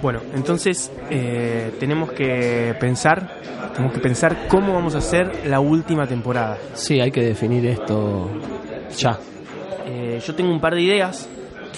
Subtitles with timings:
[0.00, 3.40] Bueno, entonces eh, tenemos que pensar,
[3.72, 6.56] tenemos que pensar cómo vamos a hacer la última temporada.
[6.74, 8.30] Sí, hay que definir esto
[8.96, 9.18] ya.
[9.86, 11.28] Eh, yo tengo un par de ideas.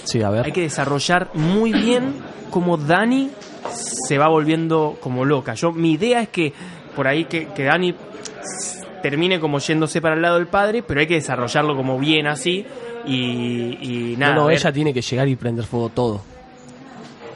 [0.04, 0.44] Sí, a ver.
[0.44, 2.14] Hay que desarrollar muy bien
[2.50, 3.30] cómo Dani
[3.72, 5.54] se va volviendo como loca.
[5.54, 6.52] Yo mi idea es que
[6.94, 7.94] por ahí que, que Dani
[9.02, 12.66] termine como yéndose para el lado del padre, pero hay que desarrollarlo como bien así
[13.06, 14.34] y, y nada.
[14.34, 16.22] no, ella tiene que llegar y prender fuego todo.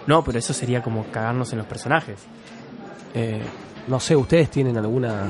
[0.07, 2.19] No, pero eso sería como cagarnos en los personajes.
[3.15, 3.41] Eh,
[3.89, 5.29] no sé, ¿ustedes tienen alguna...?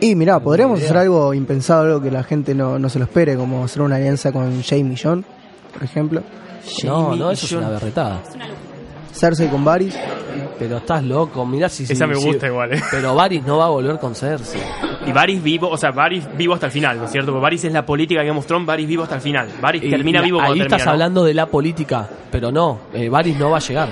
[0.00, 0.88] Y mirá, podríamos idea.
[0.88, 3.96] hacer algo impensado, algo que la gente no, no se lo espere, como hacer una
[3.96, 5.24] alianza con Jamie John,
[5.72, 6.22] por ejemplo.
[6.84, 8.20] No, Jamie no, y eso es una berretada.
[9.12, 9.94] Cersei con Varys.
[10.58, 11.86] Pero estás loco, mirá si...
[11.86, 12.82] si- Esa me si- gusta igual, eh.
[12.90, 14.60] Pero Varys no va a volver con Cersei.
[15.06, 17.32] Y Varys vivo, o sea, Varys vivo hasta el final, ¿no es cierto?
[17.32, 19.48] Porque Varys es la política que Game of Thrones, Varys vivo hasta el final.
[19.60, 20.90] Varys Y- termina y vivo Ahí cuando estás termina, ¿no?
[20.92, 23.88] hablando de la política, pero no, eh, Varys no va a llegar.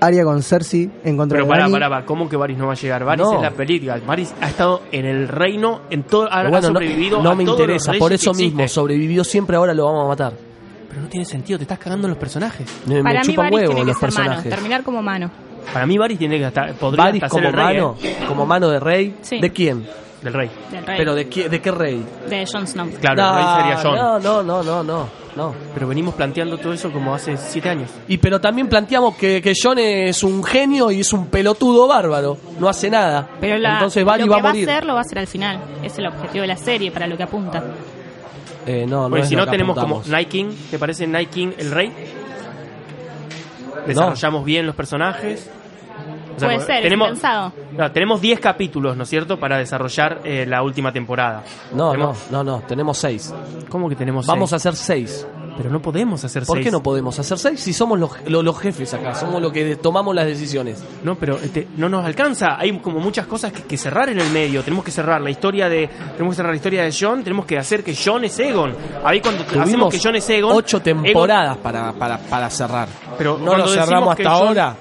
[0.00, 2.72] Arya con Cersei en contra Pero de pará, pará, pará, ¿cómo que Varys no va
[2.74, 3.04] a llegar?
[3.04, 3.36] Varys No.
[3.36, 3.98] es la política.
[4.06, 7.34] Varys ha estado en el reino, en todo, ha, ha bueno, no, sobrevivido no a
[7.34, 8.68] me todos interesa, por eso mismo, existen.
[8.68, 10.32] sobrevivió siempre, ahora lo vamos a matar.
[10.88, 12.68] Pero no tiene sentido, te estás cagando en los personajes.
[12.86, 14.50] Me, me Para mí Varys huevo tiene los que ser mano, personajes.
[14.54, 15.30] terminar como mano.
[15.72, 18.16] Para mí Varys tiene que estar, podría Varys hasta ser como el rey, mano, ¿eh?
[18.28, 19.14] como mano de rey.
[19.22, 19.40] Sí.
[19.40, 19.86] ¿De quién?
[20.24, 20.50] Del rey.
[20.72, 20.96] Del rey.
[20.98, 22.04] ¿Pero de, qué, de qué rey?
[22.28, 22.88] de Jon Snow.
[23.00, 23.94] Claro, no, el rey sería Jon.
[23.96, 25.54] No, no, no, no, no, no.
[25.74, 27.90] Pero venimos planteando todo eso como hace siete años.
[28.08, 32.38] Y pero también planteamos que, que Jon es un genio y es un pelotudo bárbaro.
[32.58, 33.28] No hace nada.
[33.38, 34.66] Pero la, Entonces Varys lo va que a morir.
[34.68, 35.60] va a hacer lo va a hacer al final.
[35.82, 37.62] Es el objetivo de la serie, para lo que apunta.
[38.66, 40.04] Eh, no, no Porque si no tenemos apuntamos.
[40.04, 41.92] como Night King, ¿te parece Night King el rey?
[43.86, 45.50] Desarrollamos bien los personajes.
[46.36, 47.52] O sea, Puede ser, tenemos, es pensado.
[47.74, 51.42] Claro, tenemos 10 capítulos, ¿no es cierto?, para desarrollar eh, la última temporada.
[51.72, 53.32] No, no, Tenemos- no, no, tenemos seis.
[53.68, 55.26] ¿Cómo que tenemos Vamos a hacer seis.
[55.56, 56.66] Pero no podemos hacer ¿Por seis.
[56.66, 59.14] qué no podemos hacer seis si somos los, los, los jefes acá?
[59.14, 60.82] Somos los que tomamos las decisiones.
[61.04, 62.58] No, pero este, no nos alcanza.
[62.58, 64.64] Hay como muchas cosas que, que cerrar en el medio.
[64.64, 67.22] Tenemos que cerrar la historia de, tenemos que cerrar la historia de John.
[67.22, 68.74] Tenemos que hacer que John es Egon.
[69.04, 72.88] Ahí cuando hacemos que John es Egon, ocho Egon- temporadas para, para, para cerrar.
[73.16, 74.74] pero No lo cerramos hasta ahora.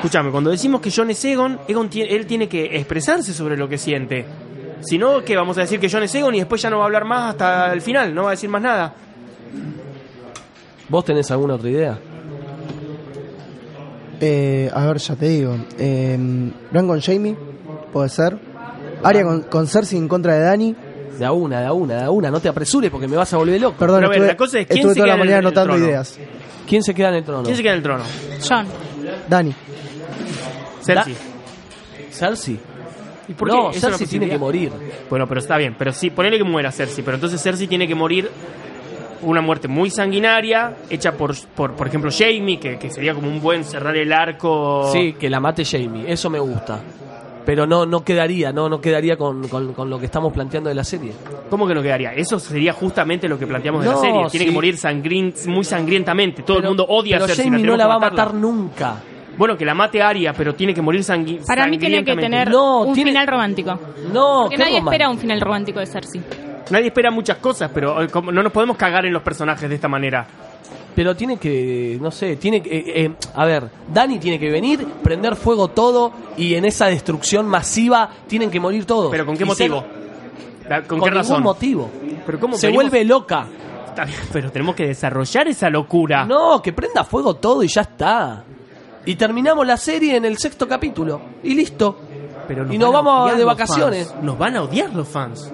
[0.00, 3.68] Escúchame, cuando decimos que John es Egon, Egon tiene, él tiene que expresarse sobre lo
[3.68, 4.24] que siente.
[4.80, 6.84] Si no, que vamos a decir que John es Egon y después ya no va
[6.84, 8.94] a hablar más hasta el final, no va a decir más nada.
[10.88, 11.98] ¿Vos tenés alguna otra idea?
[14.20, 15.56] Eh, a ver, ya te digo.
[15.78, 16.18] Eh,
[16.70, 17.36] Bran con Jamie,
[17.92, 18.38] puede ser.
[19.02, 20.76] Arya con, con Cersei en contra de Dani.
[21.18, 22.30] De a una, de a una, de a una.
[22.30, 23.76] No te apresures porque me vas a volver loco.
[23.78, 25.46] Perdón, estuve, la cosa es, ¿quién estuve se toda queda la en mañana el- el
[25.48, 25.86] anotando trono?
[25.86, 26.18] ideas.
[26.66, 27.42] ¿Quién se queda en el trono?
[27.44, 28.04] ¿Quién se queda en el trono?
[28.48, 28.66] John.
[29.28, 29.54] Dani.
[30.80, 31.14] Cersei.
[32.10, 32.58] Cersei.
[33.28, 33.54] ¿Y por qué?
[33.56, 34.72] No, ¿Es una Cersei tiene que morir.
[35.08, 35.74] Bueno, pero está bien.
[35.78, 37.04] Pero sí, ponele que muera Cersei.
[37.04, 38.30] Pero entonces Cersei tiene que morir
[39.22, 43.40] una muerte muy sanguinaria, hecha por, por, por ejemplo, Jamie, que, que sería como un
[43.40, 44.88] buen cerrar el arco.
[44.92, 46.10] Sí, que la mate Jamie.
[46.10, 46.80] Eso me gusta.
[47.44, 50.74] Pero no, no quedaría, no, no quedaría con, con- con lo que estamos planteando de
[50.74, 51.12] la serie.
[51.48, 52.12] ¿Cómo que no quedaría?
[52.14, 54.26] Eso sería justamente lo que planteamos de la serie.
[54.30, 54.50] Tiene sí.
[54.50, 56.42] que morir sangrin- muy sangrientamente.
[56.42, 57.46] Todo el mundo odia pero a Cersei.
[57.50, 58.24] Jamie no la va a matarla.
[58.24, 58.96] matar nunca.
[59.40, 62.50] Bueno, que la mate Arya, pero tiene que morir sangri Para mí tiene que tener
[62.50, 63.70] No, un tiene- final romántico.
[64.12, 64.90] No, Porque nadie romántico.
[64.92, 66.20] espera un final romántico de Cersei.
[66.68, 69.88] Nadie espera muchas cosas, pero eh, no nos podemos cagar en los personajes de esta
[69.88, 70.26] manera.
[70.94, 74.84] Pero tiene que, no sé, tiene que, eh, eh, a ver, Dani tiene que venir,
[75.02, 79.10] prender fuego todo y en esa destrucción masiva tienen que morir todos.
[79.10, 79.82] ¿Pero con qué Y motivo?
[79.82, 79.88] ¿Con,
[80.68, 81.42] con qué ningún razón?
[81.42, 81.90] motivo.
[82.26, 83.46] ¿Pero cómo Se venimos- vuelve loca.
[83.88, 86.26] Está bien, pero tenemos que desarrollar esa locura.
[86.26, 88.44] No, que prenda fuego todo y ya está.
[89.06, 91.20] Y terminamos la serie en el sexto capítulo.
[91.42, 91.98] Y listo.
[92.46, 94.08] Pero y nos a vamos de vacaciones.
[94.08, 94.22] fans.
[94.24, 95.52] Nos van a odiar los fans.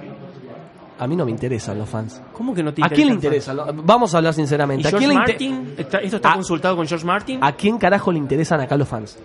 [0.98, 2.22] A mí no me interesan los fans.
[2.32, 3.82] ¿Cómo que no te ¿A quién le interesan interesa?
[3.84, 4.38] Vamos a hablar fans?
[4.38, 4.88] ¿Y sinceramente.
[4.88, 5.74] ¿A George quién, Martin?
[5.76, 6.34] ¿Está- ¿Esto está Ah.
[6.34, 7.38] consultado con George Martin?
[7.44, 9.18] ¿A quién carajo le interesan acá los fans?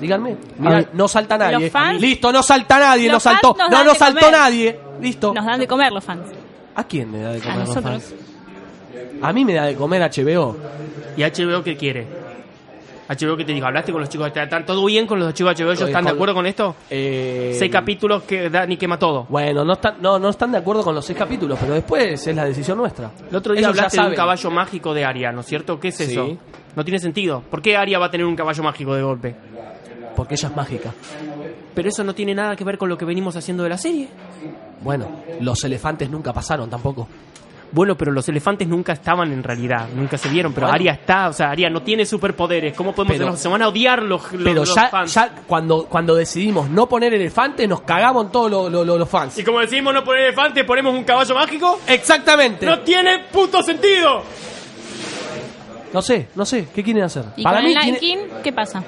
[0.00, 0.36] Díganme.
[0.64, 0.86] Ay.
[0.92, 1.58] no salta nadie.
[1.58, 3.54] Los fans- Listo, no salta nadie, no Los saltó.
[3.54, 4.38] fans nos No, no saltó comer.
[4.38, 4.80] nadie.
[5.00, 5.34] Listo.
[5.34, 6.22] Nos dan de comer los fans.
[6.76, 7.92] ¿A quién me da de A comer los nosotros.
[8.04, 8.14] fans?
[9.22, 10.56] A mí me da de comer HBO.
[11.16, 12.06] ¿Y HBO qué quiere?
[13.08, 15.64] HBO que te dijo, hablaste con los chicos, ¿están todo bien con los chicos de
[15.64, 15.72] HBO?
[15.72, 16.74] ¿Ellos están de acuerdo con esto?
[16.90, 19.26] Eh, Seis capítulos que Dani quema todo.
[19.28, 22.34] Bueno, no están, no, no están de acuerdo con los seis capítulos, pero después es
[22.36, 23.10] la decisión nuestra.
[23.30, 25.78] El otro día Ellos hablaste de un caballo mágico de Aria, ¿no es cierto?
[25.78, 26.04] ¿Qué es Sí.
[26.12, 26.36] eso?
[26.74, 27.42] No tiene sentido.
[27.50, 29.34] ¿Por qué Aria va a tener un caballo mágico de golpe?
[30.14, 30.92] Porque ella es mágica.
[31.74, 34.08] Pero eso no tiene nada que ver con lo que venimos haciendo de la serie.
[34.82, 35.08] Bueno,
[35.40, 37.06] los elefantes nunca pasaron tampoco.
[37.72, 40.74] Bueno, pero los elefantes nunca estaban en realidad, nunca se vieron, pero Bueno.
[40.76, 42.74] Aria está, o sea, Aria no tiene superpoderes.
[42.74, 45.12] ¿Cómo podemos Pero- se van a odiar los, los- Pero los ya, fans?
[45.12, 49.08] ya cuando, cuando decidimos no poner elefantes, nos cagamos en todos lo- lo- lo- los
[49.08, 49.36] fans.
[49.38, 51.80] Y como decimos no poner elefante, ponemos un caballo mágico.
[51.86, 52.64] Exactamente.
[52.64, 54.22] ¡No tiene puto sentido!
[55.92, 57.24] No sé, no sé, ¿qué quieren hacer?
[57.36, 58.82] ¿Y Para con mí el Night tiene- King qué pasa?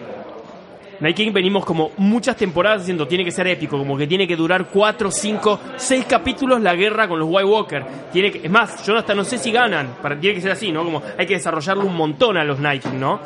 [1.01, 4.35] Night King venimos como muchas temporadas diciendo tiene que ser épico, como que tiene que
[4.37, 7.85] durar 4, 5, 6 capítulos la guerra con los White Walker.
[8.13, 10.73] Tiene que, es más, yo hasta no sé si ganan, para, tiene que ser así,
[10.73, 10.85] ¿no?
[10.85, 13.21] Como hay que desarrollarlo un montón a los Night King, ¿no?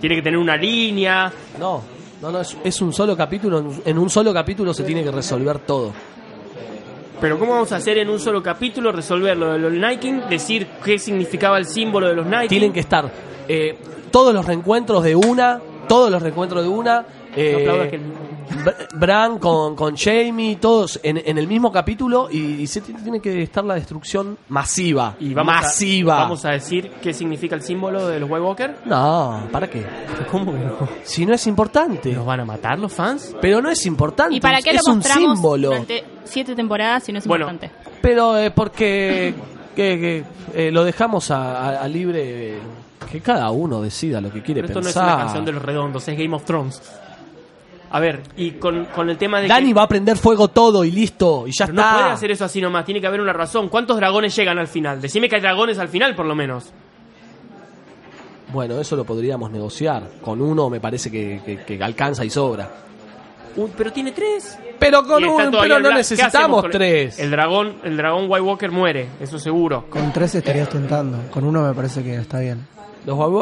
[0.00, 1.32] Tiene que tener una línea.
[1.58, 1.82] No,
[2.22, 3.64] no, no, es, es un solo capítulo.
[3.84, 5.92] en- un solo capítulo se tiene que resolver todo.
[7.20, 10.20] Pero ¿cómo vamos a hacer en un solo capítulo resolver lo de los Night King?
[10.30, 13.10] Decir qué significaba el símbolo de los Night Tienen que estar
[13.48, 13.76] eh,
[14.12, 17.04] todos los reencuentros de una, todos los reencuentros de una.
[17.34, 18.02] eh, No aplaudas que el-
[18.48, 23.20] Br- Bran con, con Jamie, todos en, en el mismo capítulo y, y se tiene
[23.20, 25.16] que estar la destrucción masiva.
[25.20, 26.16] Y vamos masiva.
[26.16, 28.76] A, vamos a decir qué significa el símbolo de los White Walker.
[28.86, 29.84] No, ¿para qué?
[30.32, 30.88] ¿Cómo que no?
[31.02, 32.12] Si no es importante.
[32.14, 33.36] ¿Los van a matar los fans?
[33.40, 34.34] Pero no es importante.
[34.34, 35.68] ¿Y para qué es lo un mostramos símbolo.
[35.68, 37.76] durante siete temporadas si no es Bueno, importante?
[38.00, 39.34] Pero eh, porque
[39.76, 40.24] que,
[40.54, 42.58] que, eh, lo dejamos a, a- a libre eh,
[43.10, 45.62] que cada uno decida lo que quiere Pero esto no es una canción de los
[45.62, 46.80] redondos, es Game of Thrones.
[47.90, 50.84] A ver, y con, con el tema de Dani que va a prender fuego todo
[50.84, 51.90] y listo y ya pero está.
[51.92, 53.68] no puede hacer eso así nomás, tiene que haber una razón.
[53.70, 55.00] ¿Cuántos dragones llegan al final?
[55.00, 56.70] Decime que hay dragones al final, por lo menos.
[58.52, 60.02] Bueno, eso lo podríamos negociar.
[60.22, 62.70] Con uno me parece que, que- que alcanza y sobra.
[63.56, 64.58] Uy, pero tiene tres.
[64.78, 66.06] Pero con uno, pero no Black.
[66.06, 67.18] ¿Qué hacemos necesitamos tres.
[67.18, 69.86] El dragón, el dragón White Walker muere, eso seguro.
[69.90, 71.18] Con tres estarías tentando.
[71.30, 72.66] Con uno me parece que está bien.
[73.08, 73.32] Los White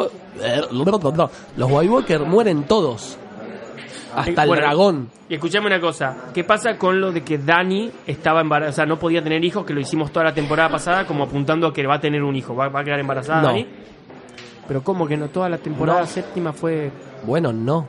[0.89, 3.17] Walker, los White Walker mueren todos.
[4.15, 5.09] Hasta el Bueno, dragón.
[5.29, 8.85] Y escuchame una cosa, ¿qué pasa con lo de que Dani estaba embarazada, o sea,
[8.85, 11.85] no podía tener hijos, que lo hicimos toda la temporada pasada, como apuntando a que
[11.85, 13.47] va a tener un hijo, va, va a quedar embarazada No.
[13.49, 13.67] Dani?
[14.67, 15.27] Pero ¿cómo que no?
[15.27, 16.05] Toda la temporada No.
[16.07, 16.91] séptima fue...
[17.23, 17.87] Bueno, no.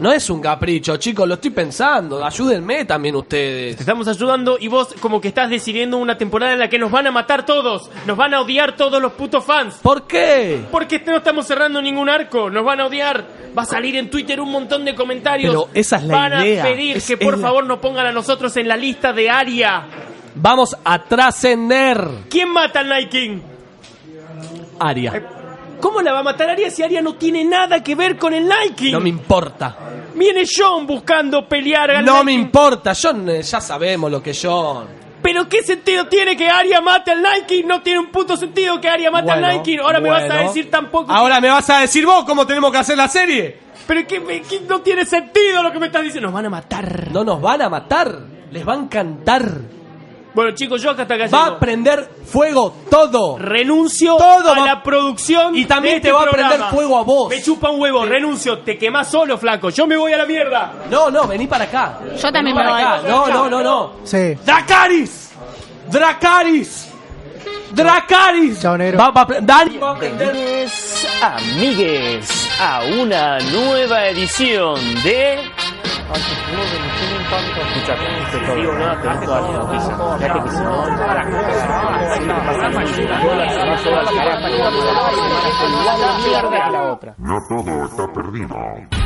[0.00, 2.24] No es un capricho, chicos, lo estoy pensando.
[2.24, 3.80] Ayúdenme también Te ustedes.
[3.80, 7.06] estamos ayudando y vos como que estás decidiendo una temporada en la que nos van
[7.06, 9.76] a matar todos, nos van a odiar todos los putos fans.
[9.82, 10.64] ¿Por qué?
[10.70, 13.24] Porque no estamos cerrando ningún arco, nos van a odiar.
[13.56, 15.50] Va a salir en Twitter un montón de comentarios.
[15.54, 16.62] Pero esa es la van idea.
[16.62, 19.30] a pedir Es- que por la- favor nos pongan a nosotros en la lista de
[19.30, 19.86] Aria.
[20.34, 22.06] Vamos a trascender.
[22.28, 23.38] ¿Quién mata al Night King?
[24.78, 25.12] Aria.
[25.80, 28.50] ¿Cómo la va a matar Aria si Aria no tiene nada que ver con el
[28.74, 28.92] King?
[28.92, 29.76] No me importa.
[30.14, 32.92] Viene John buscando pelear al No me importa.
[33.00, 34.86] John, eh, ya sabemos lo que John.
[35.22, 37.64] Pero ¿qué sentido tiene que Aria mate al King?
[37.66, 39.78] No tiene un puto sentido que Aria mate al Bueno, King.
[39.82, 40.42] Ahora me vas a bueno.
[40.42, 41.12] decir tampoco...
[41.12, 43.58] Ahora me vas a decir vos cómo tenemos que hacer la serie.
[43.86, 46.28] Pero que, que no tiene sentido lo que me estás diciendo.
[46.28, 47.08] Nos van a matar.
[47.12, 48.20] No nos van a matar.
[48.50, 49.75] Les va a encantar.
[50.36, 51.56] Bueno, chicos, yo acá hasta acá Va llego.
[51.56, 53.38] a prender fuego todo.
[53.38, 56.48] Renuncio Todo a va- la producción Y también de te este va a programa.
[56.50, 57.30] prender fuego a vos.
[57.30, 58.58] Me chupa un huevo, renuncio.
[58.58, 59.70] Te quemás solo, flaco.
[59.70, 60.74] Yo me voy a la mierda.
[60.90, 62.00] No, no, vení para acá.
[62.22, 62.82] Yo también me Para voy.
[62.82, 63.08] acá.
[63.08, 63.92] No, no, no, no.
[64.04, 64.34] Sí.
[64.44, 65.30] ¡Dracaris!
[65.90, 66.90] ¡Dracaris!
[67.72, 68.60] ¡Dracaris!
[68.60, 68.98] Chao, negro.
[68.98, 70.32] Va, va a pre- Dani va a prender.
[70.34, 75.38] Bienvenidos, amigues, a una nueva edición de...
[87.18, 89.05] No todo está perdido.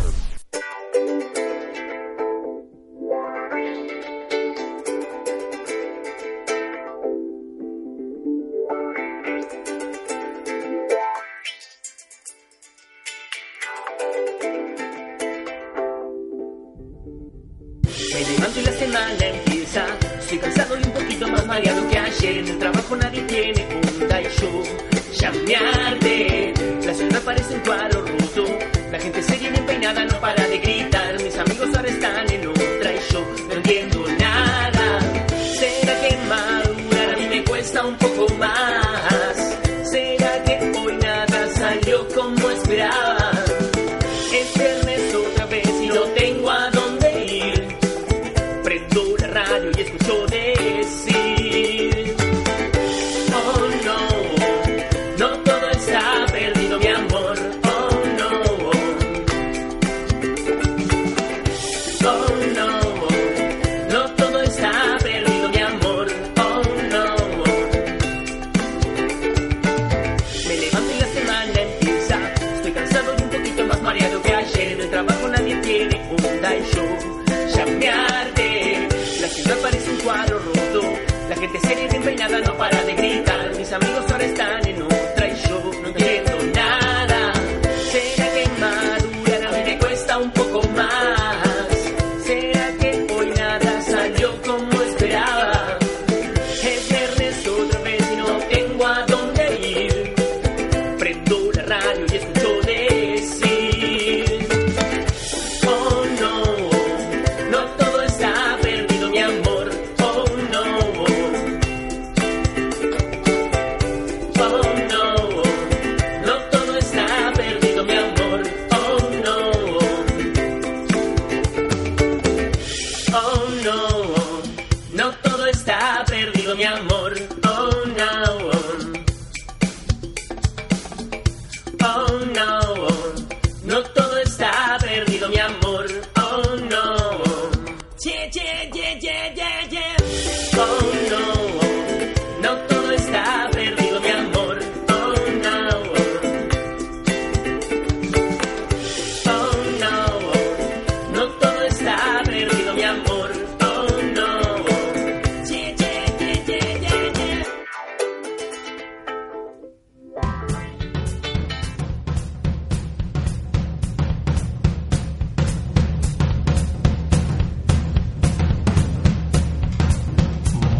[42.13, 43.10] Como esperaba?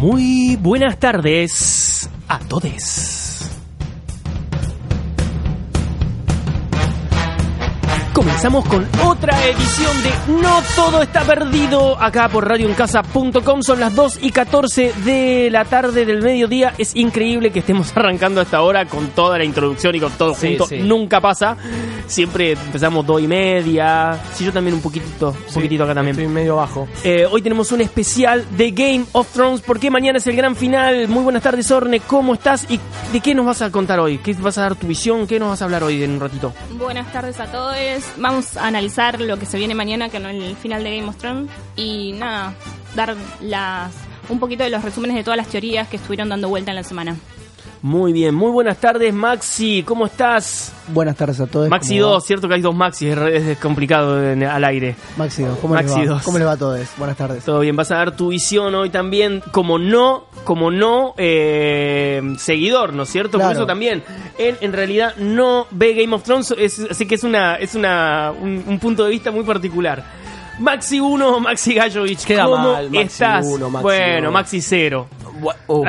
[0.02, 3.21] Muy buenas tardes a todos.
[8.12, 13.62] Comenzamos con otra edición de No Todo Está Perdido acá por radioencasa.com.
[13.62, 16.74] Son las 2 y 14 de la tarde del mediodía.
[16.76, 20.34] Es increíble que estemos arrancando a esta hora con toda la introducción y con todo
[20.34, 20.66] Sí, junto.
[20.66, 20.78] sí.
[20.80, 21.56] Nunca pasa.
[22.06, 24.20] Siempre empezamos 2 y media.
[24.34, 26.14] Sí, yo también un poquitito, un poquitito acá también.
[26.16, 26.86] Estoy medio bajo.
[27.04, 31.08] Eh, hoy tenemos un especial de Game of Thrones porque mañana es el gran final.
[31.08, 32.00] Muy buenas tardes, Orne.
[32.00, 32.66] ¿Cómo estás?
[32.70, 32.78] ¿Y
[33.10, 34.18] de qué nos vas a contar hoy?
[34.18, 35.26] ¿Qué vas a dar tu visión?
[35.26, 36.52] ¿Qué nos vas a hablar hoy en un ratito?
[36.78, 37.72] Buenas tardes a todos.
[38.18, 41.50] Vamos a analizar lo que se viene mañana con el final de Game of Thrones
[41.76, 42.54] y nada,
[42.94, 43.92] dar las
[44.28, 46.84] un poquito de los resúmenes de todas las teorías que estuvieron dando vuelta en la
[46.84, 47.16] semana.
[47.84, 49.82] Muy bien, muy buenas tardes, Maxi.
[49.82, 50.72] ¿Cómo estás?
[50.86, 51.68] Buenas tardes a todos.
[51.68, 52.14] Maxi ¿cómo va?
[52.14, 54.94] 2, cierto que hay dos Maxi, es, complicado en- al aire.
[55.16, 56.14] Maxi 2, ¿cómo Maxi les va?
[56.14, 56.22] dos.
[56.22, 56.78] ¿Cómo les va a todos?
[56.96, 57.44] Buenas tardes.
[57.44, 62.92] Todo bien, vas a dar tu visión hoy también como no, como no eh, seguidor,
[62.92, 63.32] ¿no es cierto?
[63.32, 63.52] Por Claro.
[63.58, 64.04] eso también
[64.38, 68.30] él en realidad no ve Game of Thrones, es- así que es una, es una,
[68.40, 70.04] un, un punto de vista muy particular.
[70.60, 73.44] Maxi 1, Maxi Gallovich, Queda ¿cómo mal, Maxi estás?
[73.44, 74.30] uno, Maxi bueno.
[74.30, 75.08] Maxi 0.
[75.66, 75.88] Uf,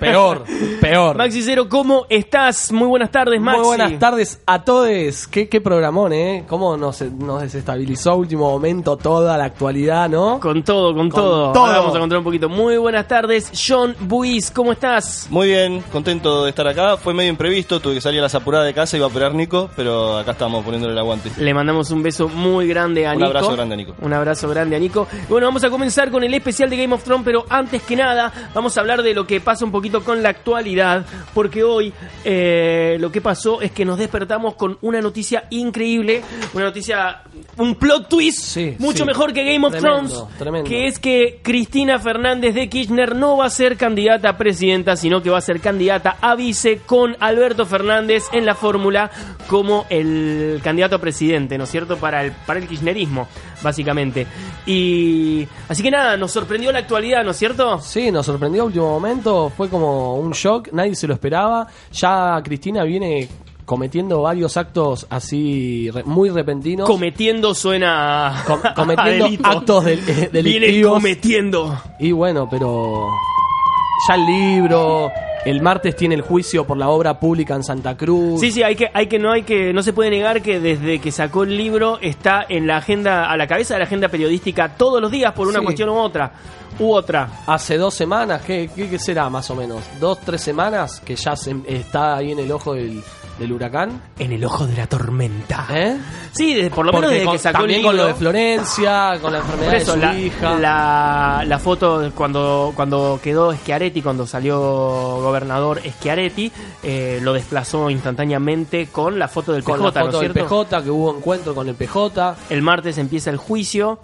[0.00, 0.44] peor,
[0.80, 1.16] peor.
[1.16, 2.72] Maxi 0, ¿cómo estás?
[2.72, 3.58] Muy buenas tardes, Maxi.
[3.60, 5.26] Muy buenas tardes a todos.
[5.28, 6.44] Qué, qué programón, ¿eh?
[6.48, 10.40] Cómo nos, nos desestabilizó último momento toda la actualidad, ¿no?
[10.40, 11.52] Con todo, con, Con todo.
[11.52, 11.66] todo.
[11.66, 12.48] Ahora vamos a contar un poquito.
[12.48, 15.26] Muy buenas tardes, John Buis, ¿cómo estás?
[15.30, 16.96] Muy bien, contento de estar acá.
[16.96, 19.68] Fue medio imprevisto, tuve que salir a las apuradas de casa, iba a operar Nico,
[19.76, 21.30] pero acá estamos poniéndole el aguante.
[21.36, 23.26] Le mandamos un beso muy grande a Un Nico.
[23.26, 23.94] abrazo grande a Nico.
[24.00, 25.06] Un abrazo grande a Nico.
[25.28, 28.32] Bueno, vamos a comenzar con el especial de Game of Thrones, pero antes que nada,
[28.54, 31.04] vamos a hablar de lo que pasa un poquito con la actualidad,
[31.34, 31.92] porque hoy
[32.24, 36.22] eh, lo que pasó es que nos despertamos con una noticia increíble,
[36.54, 37.22] una noticia,
[37.58, 39.04] un plot twist Sí, mucho sí.
[39.04, 40.68] mejor que Game of Tremendo, Thrones, tremendo.
[40.68, 45.22] que es que Cristina Fernández de Kirchner no va a ser candidata a presidenta, sino
[45.22, 49.10] que va a ser candidata a vice con Alberto Fernández en la fórmula
[49.46, 51.96] como el candidato a presidente, ¿no es cierto?
[51.98, 53.28] Para el, para el kirchnerismo,
[53.62, 54.26] básicamente.
[54.66, 57.80] Y así que nada, nos sorprendió la actualidad, ¿no es cierto?
[57.80, 61.66] Sí, nos sorprendió a último momento, fue como un shock, nadie se lo esperaba.
[61.92, 63.28] Ya Cristina viene
[63.64, 66.86] cometiendo varios actos así re- muy repentinos.
[66.88, 70.92] Cometiendo suena Com- cometiendo actos del- eh, Viene delictivos.
[70.94, 71.82] cometiendo.
[72.00, 73.08] Y bueno, pero
[74.08, 75.10] ya el libro,
[75.48, 78.40] el martes tiene el juicio por la obra pública en Santa Cruz.
[78.40, 80.98] Sí, sí, hay que, hay que, no hay que, no se puede negar que desde
[81.00, 84.68] que sacó el libro está en la agenda, a la cabeza de la agenda periodística
[84.76, 85.64] todos los días por una Sí.
[85.64, 86.32] cuestión u otra,
[86.78, 87.28] u otra.
[87.46, 89.84] Hace dos semanas, ¿qué, qué, qué será más o menos?
[89.98, 93.02] Dos, tres semanas que ya se- está ahí en el ojo del,
[93.38, 94.00] del huracán.
[94.18, 95.66] En el ojo de la tormenta.
[95.70, 95.96] ¿Eh?
[96.32, 97.88] Sí, por lo menos desde con- que sacó el también libro.
[97.90, 100.58] con lo de Florencia, con la enfermedad eso, de su la, hija.
[100.58, 106.50] la, la foto cuando, cuando quedó Schiaretti, cuando salió gobernador Schiaretti,
[106.82, 110.44] eh, lo desplazó instantáneamente con la foto del con PJ, la foto ¿no es del?
[110.44, 112.36] PJ, que hubo encuentro con el PJ.
[112.50, 113.98] El martes empieza el juicio,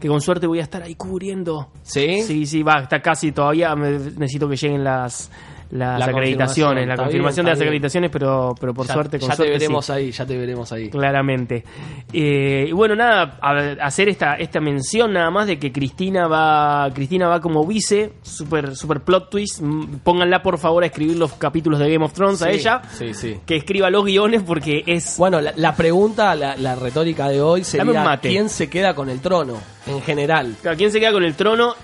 [0.00, 1.68] que con suerte voy a estar ahí cubriendo.
[1.82, 2.22] ¿Sí?
[2.22, 3.74] Sí, sí, va, está casi todavía.
[3.74, 5.30] me- necesito que lleguen las
[5.70, 7.68] las La acreditaciones, la confirmación bien, de las bien.
[7.68, 9.64] acreditaciones, pero, pero por ya, suerte, con ya suerte te sí.
[9.64, 10.88] veremos ahí, ya te veremos ahí.
[10.90, 11.64] Claramente.
[12.12, 16.88] Eh, y bueno, nada, a- hacer esta, esta mención nada más de que Cristina va
[16.94, 19.62] Cristina va como vice, super, super plot twist.
[20.02, 22.82] Pónganla por favor a escribir los capítulos de Game of Thrones a ella.
[22.92, 23.38] Sí, sí.
[23.44, 25.16] Que escriba los guiones porque es...
[25.18, 28.18] Bueno, la, la pregunta, la, la retórica de hoy sería.
[28.22, 29.54] ¿quién se queda con el trono
[29.86, 30.54] en general?
[30.76, 31.74] ¿Quién se queda con el trono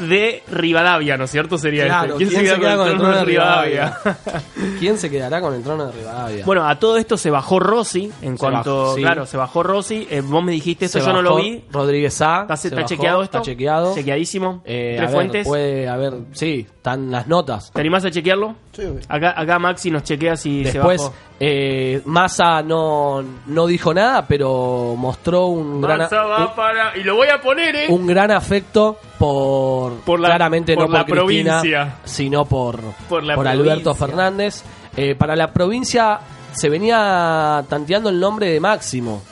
[0.00, 1.58] de Rivadavia, no es cierto?
[1.58, 2.26] Sería Claro, este.
[2.26, 3.98] ¿Quién, se queda, con el trono de Rivadavia?
[4.78, 6.44] ¿Quién se quedará con el trono de Rivadavia?
[6.44, 8.10] bueno, a todo esto se bajó Rossi.
[8.22, 9.00] En Se cuanto, bajó, sí.
[9.02, 10.06] claro, se bajó Rossi.
[10.10, 11.64] Eh, vos me dijiste esto, Se yo no lo vi.
[11.70, 12.42] Rodríguez A.
[12.42, 13.38] ¿Está, se está bajó, chequeado esto?
[13.38, 13.94] Está chequeado.
[13.94, 14.62] Chequeadísimo.
[14.64, 15.46] Eh, Tres a ver, fuentes.
[15.46, 17.70] Puede haber, sí, están las notas.
[17.72, 18.54] ¿Te animás a chequearlo?
[18.72, 18.84] Sí.
[19.08, 21.16] Acá, acá Maxi nos chequea si Después, se bajó.
[21.40, 26.96] eh, Massa no, no dijo nada, pero mostró un gran, Massa va para...
[26.96, 27.86] Y lo voy a poner, ¿eh?
[27.88, 31.96] un gran afecto por, Por la- claramente por no la por Cristina, provincia.
[32.04, 33.94] sino por, Por la Alberto.
[33.94, 34.62] Fernández.
[34.96, 36.18] Eh, para la provincia
[36.52, 39.22] se venía tanteando el nombre de Máximo.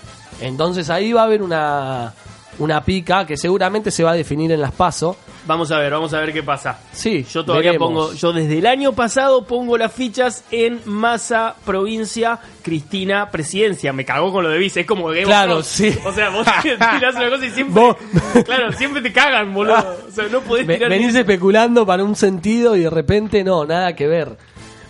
[0.40, 2.12] Entonces ahí va a haber una,
[2.58, 5.16] una pica que seguramente se va a definir en las PASO.
[5.46, 6.78] Vamos a ver, vamos a ver qué pasa.
[6.92, 7.88] Sí, Yo todavía veremos.
[7.88, 13.92] pongo, yo desde el año pasado pongo las fichas en Massa, provincia, Cristina, presidencia.
[13.92, 15.96] Me cagó con lo de vice, es como Game Claro, sí.
[16.04, 17.80] O sea, vos tirás una cosa y siempre.
[17.82, 17.96] Vos-
[18.44, 19.98] Claro, siempre te cagan, boludo.
[20.08, 20.90] O sea, no podés tirar.
[20.90, 24.36] venís especulando para un sentido y de repente no, nada que ver.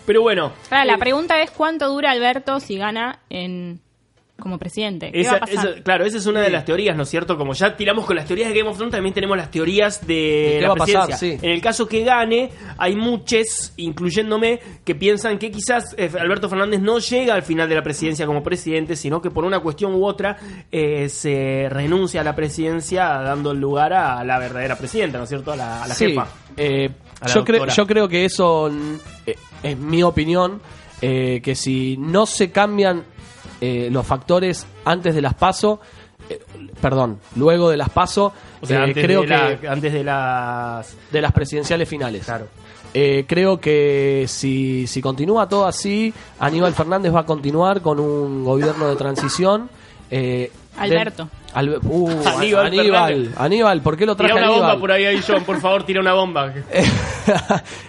[0.06, 0.52] Pero bueno.
[0.70, 3.80] Ahora, eh, la pregunta es cuánto dura Alberto si gana en
[4.38, 5.10] como presidente.
[5.12, 5.68] ¿Qué Esa- va a pasar?
[5.70, 7.36] esa- claro, esa es una de las teorías, ¿no es cierto?
[7.38, 10.14] Como ya tiramos con las teorías de Game of Thrones, también tenemos las teorías de
[10.14, 11.06] ¿De qué la va a pasar?
[11.06, 11.38] presidencia.
[11.40, 11.46] Sí.
[11.46, 16.80] En el caso que gane, hay muchos, incluyéndome, que piensan que quizás eh, Alberto Fernández
[16.80, 20.04] no llega al final de la presidencia como presidente, sino que por una cuestión u
[20.06, 20.36] otra
[20.70, 25.30] eh, se renuncia a la presidencia dando el lugar a la verdadera presidenta, ¿no es
[25.30, 25.52] cierto?
[25.52, 26.28] A la, a la Sí, jefa.
[26.58, 28.70] eh, A la yo, creo, yo creo que eso
[29.26, 30.60] eh, es mi opinión,
[31.00, 33.02] eh, que si no se cambian
[33.60, 35.80] eh, los factores antes de las paso,
[36.28, 36.40] eh,
[36.80, 40.04] perdón, luego de las paso, O sea, eh, antes, creo de la- que antes de
[40.04, 40.96] las...
[41.12, 42.24] de las presidenciales finales.
[42.24, 42.46] Claro.
[42.94, 48.44] Eh, creo que si, si continúa todo así, Aníbal Fernández va a continuar con un
[48.44, 49.68] gobierno de transición.
[50.10, 51.28] eh, Alberto.
[51.54, 54.68] de- uh, Aníbal Aníbal, ¿por qué lo traje Tira una Aníbal?
[54.70, 56.52] bomba por ahí, ahí, John, por favor, tira una bomba.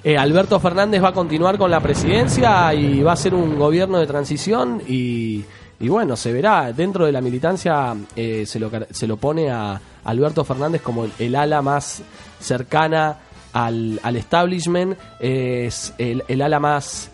[0.04, 4.00] Eh, Alberto Fernández va a continuar con la presidencia y va a ser un gobierno
[4.00, 5.44] de transición y,
[5.80, 6.72] y bueno, se verá.
[6.74, 11.12] Dentro de la militancia eh, se, lo, se lo pone a Alberto Fernández como el,
[11.20, 12.02] el ala más
[12.40, 13.18] cercana
[13.54, 17.12] al, al establishment, es el, el ala más,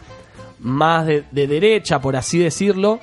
[0.60, 3.00] más de, de derecha, por así decirlo.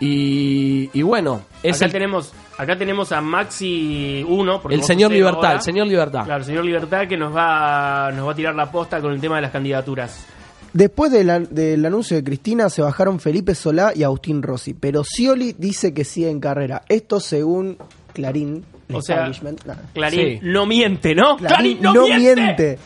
[0.00, 5.54] Y, y bueno, es acá el, tenemos acá tenemos a Maxi 1 el señor Libertad,
[5.54, 6.24] el señor Libertad.
[6.24, 9.20] Claro, el señor Libertad que nos va nos va a tirar la posta con el
[9.20, 10.26] tema de las candidaturas.
[10.72, 15.04] Después de la- del anuncio de Cristina se bajaron Felipe Solá y Agustín Rossi, pero
[15.04, 16.82] Scioli dice que sigue en carrera.
[16.88, 17.76] Esto según
[18.14, 18.64] Clarín.
[18.92, 19.30] O sea.
[19.94, 20.38] Clarín Sí.
[20.42, 21.36] no miente, ¿no?
[21.36, 22.78] Clarín Clarín, no miente.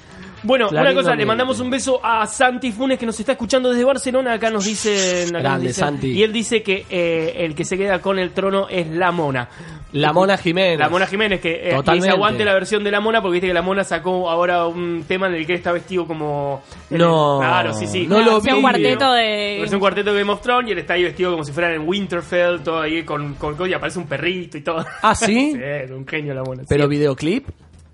[0.46, 3.70] Bueno, Clarín una cosa, le mandamos un beso a Santi Funes que nos está escuchando
[3.70, 4.34] desde Barcelona.
[4.34, 5.28] Acá nos dicen.
[5.28, 6.10] acá nos Grande, dicen- Santi.
[6.12, 9.48] Y él dice que eh, el que se queda con el trono es la mona.
[9.92, 10.78] La Mona Jiménez.
[10.78, 12.06] La Mona Jiménez, que eh, Totalmente.
[12.06, 15.04] dice aguante la versión de la Mona, porque viste que la Mona sacó ahora un
[15.08, 16.62] tema en el que él está vestido como.
[16.90, 17.38] No.
[17.40, 18.06] Claro, sí, sí.
[18.06, 18.60] No lo vi.
[18.60, 19.62] cuarteto de...
[19.62, 21.72] Es un cuarteto de Game of Thrones y él está ahí vestido como si fuera
[21.74, 24.84] en Winterfell, todo ahí con, con, y aparece un perrito y todo.
[25.02, 25.52] ¿Ah, sí?
[25.54, 26.64] sí, es un genio la mona.
[26.68, 26.90] Pero sí.
[26.90, 27.48] videoclip.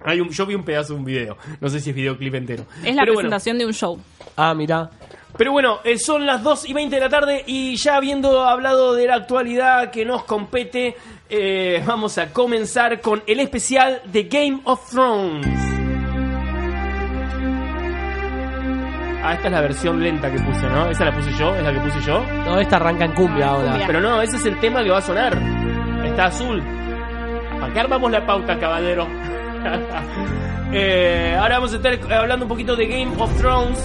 [0.04, 1.36] Hay un, yo vi un pedazo de un video.
[1.60, 2.64] No sé si es videoclip entero.
[2.84, 3.98] Es la Pero bueno, presentación de un show.
[4.36, 4.90] Ah, mira.
[5.36, 8.94] pero bueno, eh, son las 2 y 20 de la tarde y ya habiendo hablado
[8.94, 10.96] de la actualidad que nos compete,
[11.30, 15.46] eh, vamos a comenzar con el especial de Game of Thrones.
[19.24, 20.90] Ah, esta es la versión lenta que puse, ¿no?
[20.90, 22.24] Esa la puse yo, es la que puse yo.
[22.44, 23.80] No, esta arranca en cumbia ahora.
[23.86, 25.38] Pero no, ese es el tema que va a sonar.
[26.04, 26.60] Está azul.
[27.60, 29.06] ¿Para qué armamos la pauta, caballero?
[30.74, 33.78] Eh, ahora vamos a estar hablando un poquito de Game of Thrones.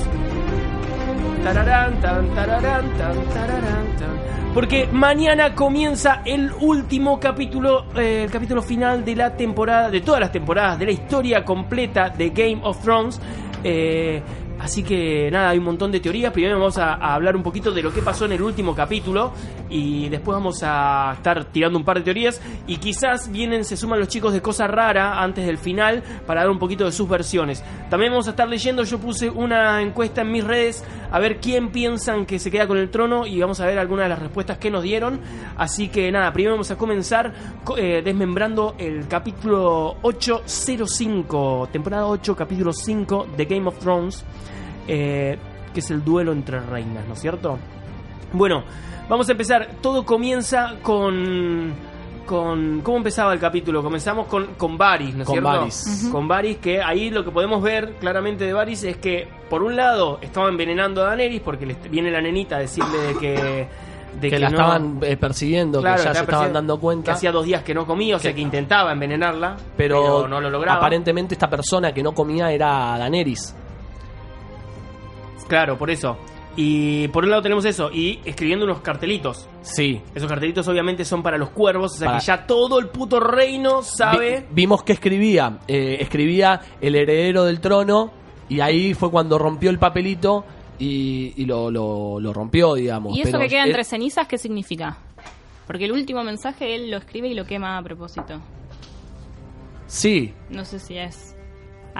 [4.53, 10.21] Porque mañana comienza el último capítulo, eh, el capítulo final de la temporada, de todas
[10.21, 13.19] las temporadas, de la historia completa de Game of Thrones.
[13.65, 14.21] Eh,
[14.67, 16.31] así que nada, hay un montón de teorías.
[16.33, 19.31] Primero vamos a, hablar un poquito de lo que pasó en el último capítulo
[19.69, 23.99] y después vamos a estar tirando un par de teorías y quizás vienen, se suman
[23.99, 27.63] los chicos de Cosa Rara antes del final para dar un poquito de sus versiones.
[27.89, 31.69] También vamos a estar leyendo, yo puse una encuesta en mis redes a ver quién
[31.71, 34.57] piensan que se queda con el trono y vamos a ver algunas de las respuestas
[34.57, 35.19] que nos dieron.
[35.57, 42.35] Así que nada, primero vamos a comenzar co- eh, desmembrando el capítulo 805, temporada 8,
[42.35, 44.25] capítulo 5 de Game of Thrones.
[44.87, 45.37] Eh,
[45.73, 47.57] que es el duelo entre reinas, ¿no es cierto?
[48.33, 48.63] Bueno,
[49.09, 49.69] vamos a empezar.
[49.81, 51.73] Todo comienza con.
[52.25, 53.81] con ¿Cómo empezaba el capítulo?
[53.83, 55.49] Comenzamos con, con Varys, ¿no es Con cierto?
[55.49, 56.09] Varys.
[56.11, 59.75] Con Varys, que ahí lo que podemos ver claramente de Varys es que, por un
[59.75, 63.67] lado, estaba envenenando a Daenerys porque le viene la nenita a decirle de que.
[64.19, 67.11] De que, la no- estaban eh, persiguiendo, Claro, que ya se estaban dando cuenta.
[67.11, 70.27] Que hacía dos días que no comía, o sea Que- que intentaba envenenarla, pero, pero,
[70.27, 70.77] no lo lograba.
[70.79, 73.55] aparentemente esta persona que no comía era Daenerys.
[75.47, 76.17] Claro, por eso.
[76.55, 79.47] Y por un lado tenemos eso, y escribiendo unos cartelitos.
[79.61, 80.01] Sí.
[80.15, 83.19] Esos cartelitos obviamente son para los cuervos, o sea Para- que ya todo el puto
[83.19, 84.41] reino sabe.
[84.49, 85.59] Vi- vimos que escribía.
[85.67, 88.11] eh, escribía el heredero del trono.
[88.49, 90.45] Y ahí fue cuando rompió el papelito.
[90.79, 93.15] Y, y lo, lo- lo rompió, digamos.
[93.15, 94.97] ¿Y eso Pero que queda entre cenizas qué significa?
[95.67, 98.39] Porque el último mensaje él lo escribe y lo quema a propósito.
[99.87, 101.35] Sí, No sé si es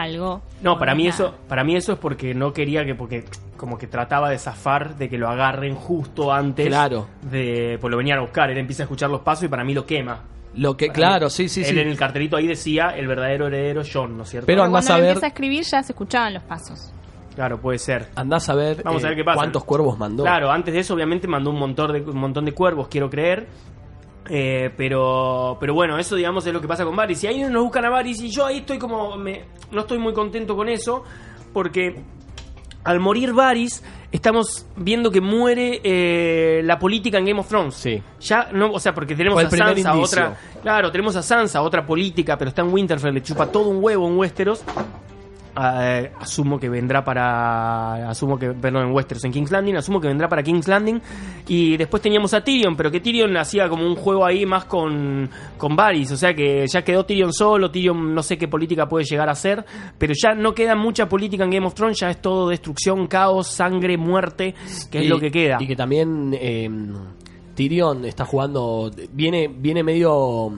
[0.01, 0.41] algo.
[0.61, 1.15] No, para mí nada.
[1.15, 3.25] eso, para mí eso es porque no quería que, porque
[3.57, 7.07] como que trataba de zafar de que lo agarren justo antes Claro.
[7.23, 9.73] de, pues lo venían a buscar, él empieza a escuchar los pasos y para mí
[9.73, 10.21] lo quema.
[10.55, 11.79] lo que, claro, sí, sí, Él sí.
[11.79, 14.45] en el cartelito ahí decía el verdadero heredero John, ¿no es cierto?
[14.47, 16.91] Pero Pero andás cuando a ver- empieza a escribir ya se escuchaban los pasos.
[17.35, 18.07] Claro, puede ser.
[18.15, 19.35] Andás a ver, Vamos a eh, ver qué pasa.
[19.37, 20.23] cuántos cuervos mandó.
[20.23, 23.45] Claro, antes de eso obviamente mandó un montón de, un montón de cuervos, quiero creer.
[24.29, 27.23] Eh, pero pero bueno, eso digamos es lo que pasa con Varys.
[27.23, 29.15] Y ahí nos buscan a Varys y yo ahí estoy como...
[29.17, 31.03] Me, no estoy muy contento con eso
[31.53, 32.01] porque
[32.83, 37.75] al morir Varys estamos viendo que muere eh, la política en Game of Thrones.
[37.75, 38.01] Sí.
[38.21, 40.01] Ya no, o sea, porque tenemos a Sansa, indicio.
[40.01, 40.37] otra...
[40.61, 44.07] Claro, tenemos a Sansa, otra política, pero está en Winterfell, le chupa todo un huevo
[44.07, 44.63] en Westeros.
[45.59, 50.07] Eh, asumo que vendrá para asumo que perdón en Westeros en King's Landing asumo que
[50.07, 51.01] vendrá para King's Landing.
[51.47, 55.29] Y después teníamos a Tyrion pero que Tyrion hacía como un juego ahí más con
[55.57, 56.11] con Varys.
[56.11, 59.35] O sea que ya quedó Tyrion solo Tyrion no sé qué política puede llegar a
[59.35, 59.65] ser
[59.97, 63.47] pero ya no queda mucha política en Game of Thrones ya es todo destrucción caos
[63.47, 64.53] sangre muerte
[64.91, 65.57] que es lo que queda.
[65.59, 66.69] Y que también eh,
[67.57, 70.53] Tyrion está jugando, viene, viene medio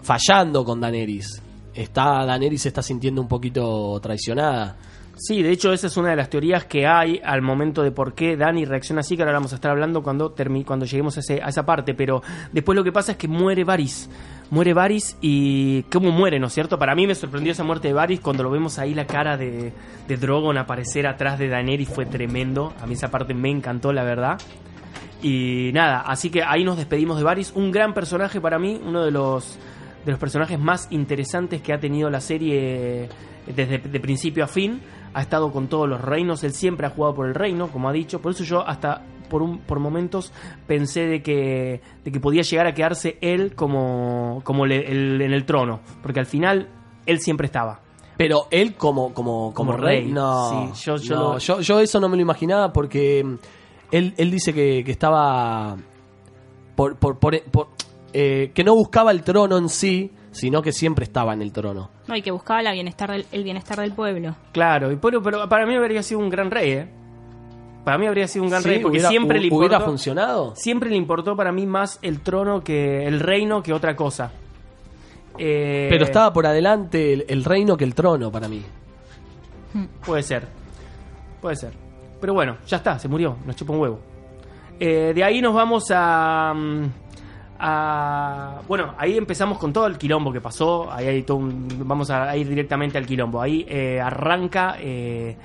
[0.00, 1.42] fallando con Daenerys.
[1.80, 4.76] Está, Daenerys se está sintiendo un poquito traicionada.
[5.16, 8.14] Sí, de hecho esa es una de las teorías que hay al momento de por
[8.14, 10.32] qué Dani reacciona así, que ahora vamos a estar hablando cuando,
[10.64, 14.08] cuando lleguemos a, ese- esa parte, pero después lo que pasa es que muere Varys.
[14.50, 16.78] Muere Varys y cómo muere, ¿no es cierto?
[16.78, 19.72] Para mí me sorprendió esa muerte de Varys cuando lo vemos ahí la cara de,
[20.06, 22.72] de Drogon aparecer atrás de Daenerys fue tremendo.
[22.80, 24.38] A mí esa parte me encantó, la verdad.
[25.22, 29.04] Y nada, así que ahí nos despedimos de Varys, un gran personaje para mí, uno
[29.04, 29.58] de los
[30.08, 33.08] de los personajes más interesantes que ha tenido la serie
[33.46, 34.80] desde de principio a fin.
[35.14, 37.92] Ha estado con todos los reinos, él siempre ha jugado por el reino, como ha
[37.92, 38.20] dicho.
[38.20, 40.32] Por eso yo hasta por un por momentos
[40.66, 45.32] pensé de que de que podía llegar a quedarse él como como le- el- en
[45.32, 46.68] el trono, porque al final
[47.04, 47.80] él siempre estaba.
[48.16, 51.60] Pero él como, como, como, Como rey, rey, no, sí, yo- yo no, lo- yo,
[51.60, 53.34] yo eso no me lo imaginaba porque mm,
[53.92, 55.76] él, él dice que, que estaba
[56.74, 57.68] por, por, por- por-
[58.12, 61.90] eh, que no buscaba el trono en sí, sino que siempre estaba en el trono.
[62.06, 64.34] No, y que buscaba la bienestar del, el bienestar del pueblo.
[64.52, 66.88] Claro, y pero, pero para mí habría sido un gran rey, ¿eh?
[67.84, 70.54] Para mí habría sido un gran Sí, rey porque hubiera- siempre le importó, hubiera funcionado.
[70.56, 74.30] siempre le importó para mí más el trono que el reino que otra cosa.
[75.38, 78.62] Eh, Pero estaba por adelante el, el reino que el trono para mí.
[80.04, 80.46] Puede ser.
[81.40, 81.72] Puede ser.
[82.20, 84.00] Pero bueno, ya está, se murió, nos chupa un huevo.
[84.80, 86.84] Eh, de ahí nos vamos a, mm,
[87.58, 90.90] a- Bueno, ahí empezamos con todo el quilombo que pasó.
[90.92, 93.40] Ahí hay todo un- vamos a ir directamente al quilombo.
[93.40, 95.36] Ahí eh, arranca eh,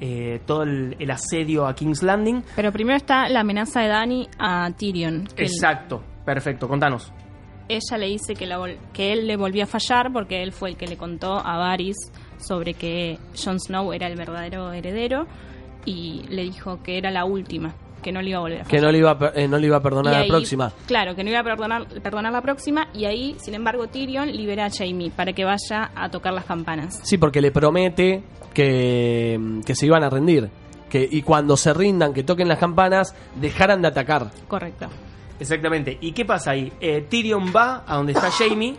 [0.00, 2.42] eh, todo el, el asedio a King's Landing.
[2.56, 5.28] Pero primero está la amenaza de Dani a Tyrion.
[5.36, 7.12] él- Exacto, perfecto, contanos.
[7.68, 8.58] ella le dice que, la
[8.92, 11.96] que él le volvió a fallar porque él fue el que le contó a Varys
[12.38, 15.26] sobre que Jon Snow era el verdadero heredero
[15.84, 18.80] y le dijo que era la última, que no le iba a volver a Que
[18.80, 20.72] no le iba a, per- eh, no le iba a perdonar la próxima.
[20.86, 24.66] Claro, que no iba a perdonar, perdonar la próxima y ahí, sin embargo, Tyrion libera
[24.66, 27.00] a Jaime para que vaya a tocar las campanas.
[27.02, 30.50] Sí, porque le promete que, que se iban a rendir.
[30.90, 34.30] Que, y cuando se rindan, que toquen las campanas, dejaran de atacar.
[34.46, 34.88] Correcto.
[35.40, 35.96] Exactamente.
[36.00, 36.70] ¿Y qué pasa ahí?
[36.80, 38.76] Eh, Tyrion va a donde está Jamie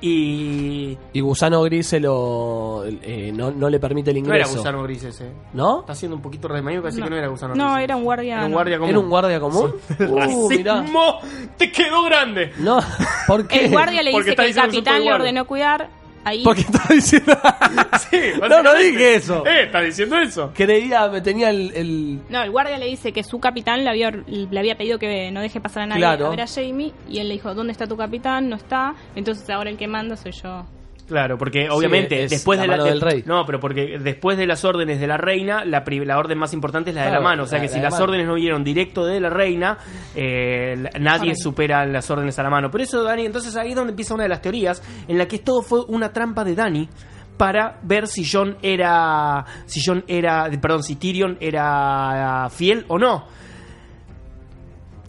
[0.00, 0.96] y...
[1.12, 4.58] Y Gusano Gris se lo, eh, no, no le permite el No era ingreso.
[4.58, 5.30] gusano gris ese.
[5.52, 5.80] ¿No?
[5.80, 7.04] Está haciendo un poquito re maño, casi No.
[7.04, 7.84] que no era gusano No, gris.
[7.84, 8.34] era un guardia.
[8.36, 8.56] Era un no.
[8.56, 8.90] guardia común.
[8.90, 9.74] ¿Era un guardia común?
[10.00, 10.74] Uh, mirá.
[10.80, 11.18] ¡Racismo!
[11.56, 12.52] ¡Te quedó grande!
[12.58, 12.78] No,
[13.26, 13.64] ¿por qué?
[13.66, 15.88] El guardia le dice que el capitán le ordenó cuidar.
[16.24, 17.32] Ahí Porque estaba diciendo...
[18.10, 19.46] Sí, no, no dije eso.
[19.46, 20.52] Eh, está diciendo eso.
[20.54, 21.72] Creía, me tenía el...
[21.74, 25.30] el- No, el guardia le dice que su capitán le había, le había pedido que
[25.30, 26.26] no deje pasar a nadie Claro.
[26.26, 28.48] a ver a Jamie y él le dijo, ¿dónde está tu capitán?
[28.48, 30.66] No está, entonces ahora el que manda soy yo.
[31.10, 33.24] Claro, porque obviamente es después la de la mano del rey.
[33.26, 36.52] No, pero porque después de las órdenes de la reina, la, pri- la orden más
[36.54, 37.42] importante es la de la mano.
[37.42, 38.04] O sea la- que la si las mano.
[38.04, 39.76] órdenes no vinieron directo de la reina,
[40.14, 42.70] eh, nadie supera las órdenes a la mano.
[42.70, 45.40] Por eso, Dani, entonces ahí es donde empieza una de las teorías en la que
[45.40, 46.88] todo fue una trampa de Dani
[47.36, 53.24] para ver si John era si John era perdón si Tyrion era fiel o no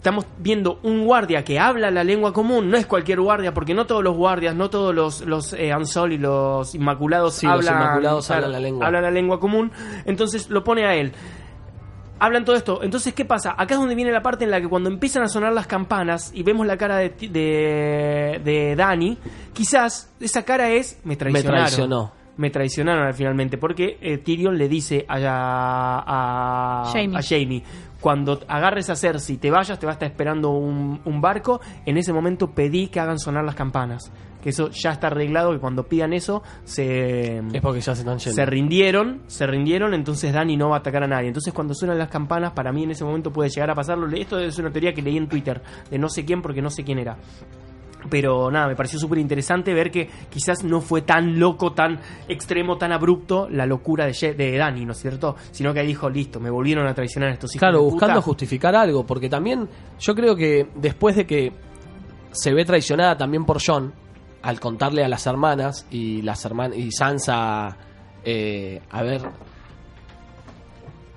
[0.02, 3.86] estamos viendo un guardia que habla la lengua común, no es cualquier guardia, porque no
[3.86, 7.82] todos los guardias, no todos los, los eh, Ansol y los Inmaculados Sí, los hablan,
[7.82, 8.86] Inmaculados claro, hablan la lengua.
[8.88, 9.70] hablan la lengua común,
[10.04, 11.12] entonces lo pone a él.
[12.18, 12.82] Hablan todo esto.
[12.82, 13.50] Entonces, ¿qué pasa?
[13.56, 16.30] Acá es donde viene la parte en la que cuando empiezan a sonar las campanas
[16.34, 19.18] y vemos la cara de, Ti- de, de Dani,
[19.52, 21.60] quizás esa cara es me traicionaron.
[21.64, 22.12] traicionó.
[22.36, 27.62] Me traicionaron al finalmente, porque eh, Tyrion le dice a, a Jamie,
[28.02, 31.60] cuando agarres a Cersei y te vayas, te va a estar esperando un, un barco,
[31.86, 34.12] en ese momento pedí que hagan sonar las campanas.
[34.42, 38.18] Que eso ya está arreglado, que cuando pidan eso, se, Es porque ya se están
[38.18, 38.34] yendo.
[38.34, 41.28] se rindieron, se rindieron, entonces Dani no va a atacar a nadie.
[41.28, 44.08] Entonces cuando suenan las campanas, para mí en ese momento puede llegar a pasarlo.
[44.08, 46.82] Esto es una teoría que leí en Twitter, de no sé quién porque no sé
[46.82, 47.16] quién era.
[48.10, 52.76] Pero nada, me pareció súper interesante ver que quizás no fue tan loco, tan extremo,
[52.76, 55.36] tan abrupto la locura de, Ye- de Dani, ¿no es cierto?
[55.52, 58.74] Sino que ahí dijo, listo, me volvieron a traicionar estos hijos Claro, de buscando justificar
[58.74, 59.68] algo, porque también
[60.00, 61.52] yo creo que después de que
[62.32, 63.92] se ve traicionada también por John,
[64.42, 67.76] al contarle a las hermanas y las hermanas y Sansa
[68.24, 69.22] eh, haber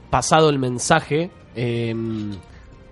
[0.09, 1.93] pasado el mensaje, eh,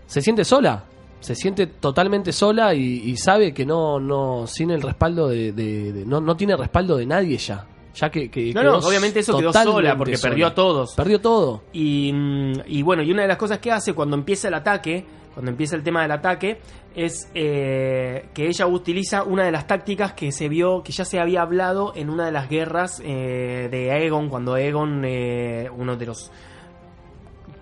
[0.08, 0.84] se siente sola,
[1.24, 5.92] se siente totalmente sola y, y sabe que no, no, sin el respaldo de, de-
[5.94, 7.66] de- no, no tiene respaldo de nadie ya.
[7.96, 10.96] Ya que, que No, no, obviamente eso quedó sola porque perdió a todos.
[10.96, 11.62] Perdió todo.
[11.74, 15.06] Y, mm, y bueno, y una de las cosas que hace cuando empieza el ataque,
[15.36, 16.60] cuando empieza el tema del ataque,
[16.96, 21.20] es eh, que ella utiliza una de las tácticas que se vio, que ya se
[21.20, 26.06] había hablado en una de las guerras eh, de Aegon, cuando Aegon, eh, uno de
[26.08, 26.32] los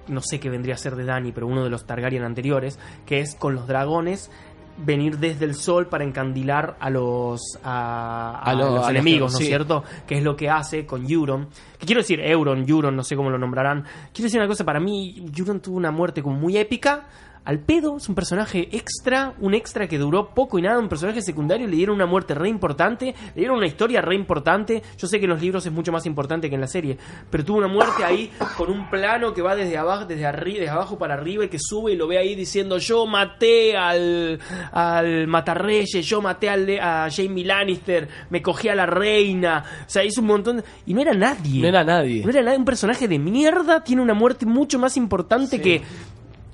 [0.08, 3.20] no sé qué vendría a ser de Dani, pero uno de los Targaryen anteriores, que
[3.20, 4.32] es con los dragones
[4.84, 8.90] venir desde el sol para encandilar a los a, a A lo- los a los
[8.90, 9.48] enemigos, ¿no es sí.
[9.50, 9.84] cierto?
[10.08, 11.50] Que es lo que hace con Euron.
[11.78, 13.84] Que quiero decir Euron, Euron, no sé cómo lo nombrarán.
[14.14, 17.06] Quiero decir una cosa, para mí Euron tuvo una muerte como muy épica.
[17.43, 21.23] Al pedo, es un personaje extra, un extra que duró poco y nada, un personaje
[21.23, 24.84] secundario, le dieron una muerte re importante, le dieron una historia re importante.
[24.95, 26.97] Yo sé que en los libros es mucho más importante que en la serie,
[27.32, 30.69] pero tuvo una muerte ahí con un plano que va desde abajo, desde arriba, desde
[30.71, 34.39] abajo para arriba y que sube y lo ve ahí diciendo yo maté al,
[34.71, 39.63] al Matarreyes, yo maté al, a Jamie Lannister, me cogí a la reina.
[39.88, 41.62] O sea, hizo un montón de- y no era nadie.
[41.62, 42.23] No era nadie.
[42.23, 45.82] No era nadie, un personaje de mierda, tiene una muerte mucho más importante que,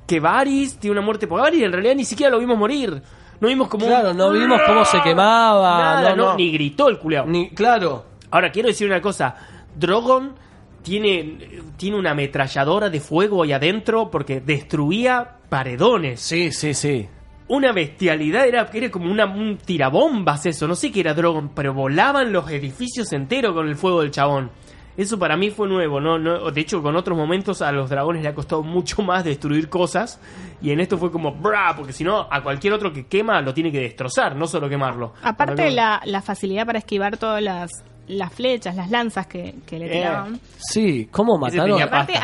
[0.07, 3.01] que Varys, tiene una muerte por Varys, en realidad ni siquiera lo vimos morir.
[3.39, 5.77] No vimos como un- Claro, no vimos cómo se quemaba.
[6.01, 6.35] Nada, no.
[6.35, 7.27] ni gritó el culeado.
[7.27, 8.05] Ni- claro.
[8.31, 9.35] Ahora, quiero decir una cosa.
[9.75, 10.33] Drogon
[10.81, 11.37] tiene,
[11.77, 16.19] tiene una ametralladora de fuego ahí adentro porque destruía paredones.
[16.21, 17.07] Sí, sí, sí.
[17.49, 20.67] Una bestialidad, era, era como una, un tirabombas eso.
[20.67, 24.51] No sé qué era Drogon, pero volaban los edificios enteros con el fuego del chabón.
[24.97, 26.17] Eso para mí fue nuevo, ¿no?
[26.17, 29.69] no de hecho, con otros momentos a los dragones le ha costado mucho más destruir
[29.69, 30.19] cosas.
[30.59, 31.73] Y en esto fue como, ¡bra!
[31.77, 35.13] Porque si no, a cualquier otro que quema lo tiene que destrozar, no solo quemarlo.
[35.21, 37.69] Aparte Cuando- la, la facilidad para esquivar todas las,
[38.07, 39.89] las flechas, las lanzas que, que le Eh.
[39.99, 40.39] tiraban.
[40.57, 41.79] Sí, cómo mataron,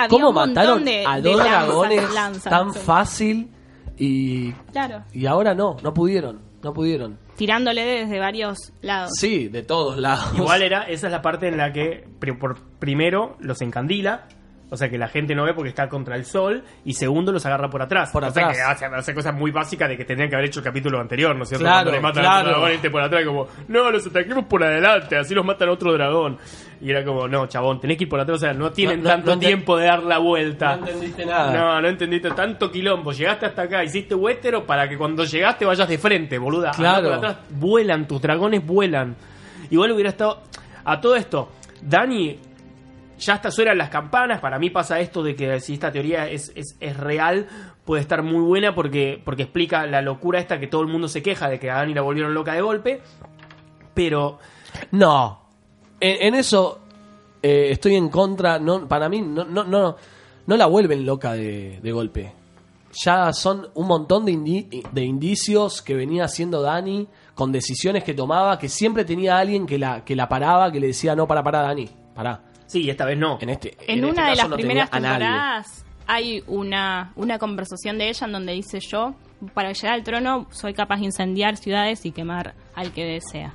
[0.10, 2.80] cómo mataron de- a de dos lanzas, dragones lanzas, tan sí.
[2.80, 3.50] fácil
[4.00, 5.04] y, Claro.
[5.14, 7.20] y ahora no, no pudieron, no pudieron.
[7.36, 9.12] Tirándole desde varios lados.
[9.20, 10.34] Sí, de todos lados.
[10.36, 12.08] Igual era, esa es la parte en la que
[12.40, 14.28] por primero los encandila,
[14.74, 17.46] o sea que la gente no ve porque está contra el sol, y segundo los
[17.46, 18.10] agarra por atrás.
[18.12, 18.58] Por o sea atrás.
[18.58, 21.36] que hace, hace cosas muy básicas de que tendrían que haber hecho el capítulo anterior,
[21.36, 21.64] ¿no es cierto?
[21.64, 22.34] Claro, Cuando le matan claro.
[22.34, 25.74] a otro dragón por atrás, como, no, los ataquemos por adelante, así los matan a
[25.74, 26.40] otro dragón.
[26.82, 29.10] Y era como, no, chabón, tenés que ir por atrás, o sea, no tienen No,
[29.10, 30.76] no, tanto no tiempo de dar la vuelta.
[30.76, 31.54] No entendiste nada.
[31.54, 33.12] No, no entendiste tanto quilombo.
[33.12, 36.72] Llegaste hasta acá, hiciste huétero para que cuando llegaste vayas de frente, boluda.
[36.72, 37.10] Claro.
[37.10, 37.38] por atrás.
[37.52, 39.16] Vuelan, tus dragones vuelan.
[39.70, 40.42] Igual hubiera estado.
[40.84, 42.40] A todo esto, Dani.
[43.20, 44.40] Ya hasta suenan las campanas.
[44.40, 47.48] Para mí pasa esto de que si esta teoría es, es, es real,
[47.86, 51.22] puede estar muy buena porque, porque explica la locura esta que todo el mundo se
[51.22, 53.02] queja de que a Dani la volvieron loca de golpe.
[53.94, 54.40] Pero
[54.92, 55.42] No.
[56.00, 56.82] En, eso
[57.42, 58.60] eh, estoy en contra.
[58.60, 59.96] No, para mí no, no, no,
[60.46, 62.34] no la vuelven loca de, de golpe.
[63.06, 68.60] Ya son un montón de, de indicios que venía haciendo Dani con decisiones que tomaba,
[68.60, 71.62] que siempre tenía alguien que la, que la paraba, que le decía, no, para, para,
[71.62, 72.42] Dani, para.
[72.74, 73.38] Sí, esta vez no.
[73.40, 78.10] En este, En, este una de las no primeras temporadas hay una, una conversación de
[78.10, 79.16] ella en donde dice yo,
[79.54, 83.54] para llegar al trono soy capaz de incendiar ciudades y quemar al que desea.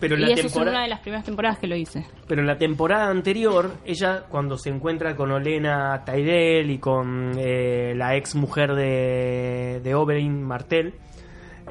[0.00, 2.04] Pero en y la eso es temporada- una de las primeras temporadas que lo hice.
[2.26, 7.94] Pero en la temporada anterior, ella cuando se encuentra con Olena Tyrell y con eh,
[7.96, 10.94] la ex mujer de, de Oberyn Martell,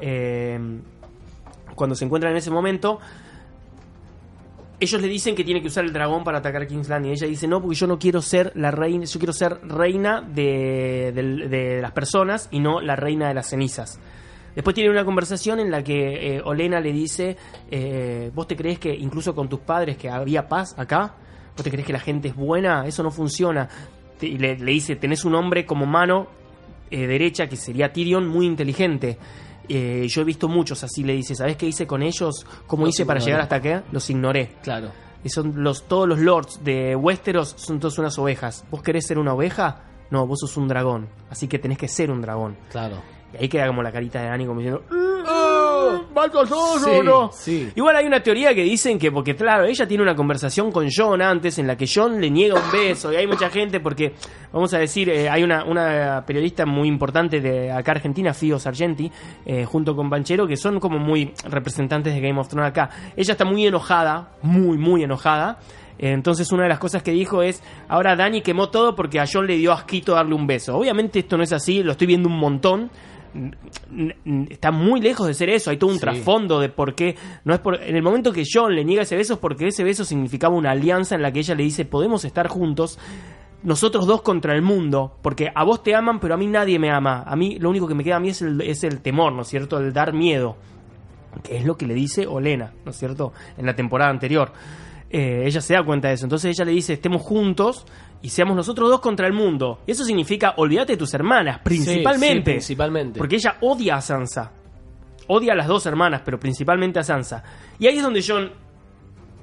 [0.00, 0.58] eh,
[1.74, 2.98] cuando se encuentran en ese momento,
[4.84, 7.10] ellos le dicen que tiene que usar el dragón para atacar King's Landing.
[7.10, 10.20] Y ella dice, no, porque yo no quiero ser la reina, yo quiero ser reina
[10.22, 13.98] de, de las personas y no la reina de las cenizas.
[14.54, 17.36] Después tiene una conversación en la que eh, Olena le dice,
[17.70, 21.16] eh, ¿vos te crees que incluso con tus padres que había paz acá?
[21.56, 22.86] ¿Vos te crees que la gente es buena?
[22.86, 23.68] Eso no funciona.
[24.18, 26.28] Te- y le, le dice, tenés un hombre como mano
[26.90, 29.18] eh, derecha, que sería Tyrion, muy inteligente.
[29.68, 32.46] Eh, yo he visto muchos así, le dice, ¿sabés qué hice con ellos?
[32.66, 33.84] ¿Cómo Los hice para llegar hasta acá?
[33.92, 34.56] Los ignoré.
[34.62, 34.90] Claro.
[35.22, 38.64] Y son los, todos los lords de Westeros son todos unas ovejas.
[38.70, 39.84] ¿Vos querés ser una oveja?
[40.10, 41.08] No, vos sos un dragón.
[41.30, 42.56] Así que tenés que ser un dragón.
[42.70, 42.96] Claro.
[43.32, 44.84] Y ahí queda como la carita de Dani como diciendo...
[46.14, 47.30] ¿Mato todos Sí, o no?
[47.32, 47.70] sí.
[47.74, 51.22] Igual hay una teoría que dicen que, porque claro, ella tiene una conversación con John
[51.22, 54.14] antes en la que John le niega un beso y hay mucha gente porque,
[54.52, 59.10] vamos a decir, eh, hay una, una periodista muy importante de acá Argentina, Fio Sargenti,
[59.46, 62.90] eh, junto con Banchero, que son como muy representantes de Game of Thrones acá.
[63.16, 65.58] Ella está muy enojada, muy, muy enojada.
[65.96, 69.46] Entonces una de las cosas que dijo es, ahora Dani quemó todo porque a John
[69.46, 70.76] le dio asquito darle un beso.
[70.76, 72.90] Obviamente esto no es así, lo estoy viendo un montón.
[74.48, 76.00] Está muy lejos de ser eso, hay todo un Sí.
[76.02, 77.16] trasfondo de por qué.
[77.44, 79.84] No es por, en el momento que John le niega ese beso es porque ese
[79.84, 82.98] beso significaba una alianza en la que ella le dice, podemos estar juntos,
[83.62, 86.90] nosotros dos contra el mundo, porque a vos te aman, pero a mí nadie me
[86.90, 87.22] ama.
[87.26, 89.42] A mí lo único que me queda a mí es el, es el temor, ¿no
[89.42, 89.78] es cierto?
[89.78, 90.56] El dar miedo
[91.42, 93.32] que es lo que le dice Olena, ¿no es cierto?
[93.58, 94.52] En la temporada anterior.
[95.16, 96.24] Eh, ella se da cuenta de eso.
[96.26, 97.86] Entonces ella le dice, estemos juntos
[98.20, 99.78] y seamos nosotros dos contra el mundo.
[99.86, 102.34] Y eso significa, olvídate de tus hermanas, principalmente.
[102.36, 103.18] Sí, sí, principalmente.
[103.18, 104.50] Porque ella odia a Sansa.
[105.28, 107.44] Odia a las dos hermanas, pero principalmente a Sansa.
[107.78, 108.50] Y ahí es donde John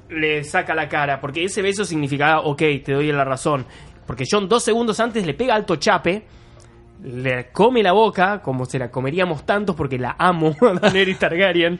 [0.09, 3.65] le saca la cara, porque ese beso significaba, ok, te doy la razón.
[4.05, 6.25] Porque John dos segundos antes le pega alto chape,
[7.03, 11.79] le come la boca, como se la comeríamos tantos porque la amo a Daenerys Targaryen.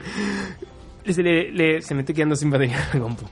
[1.04, 3.26] Se, le- le- se me estoy quedando sin batería en compu.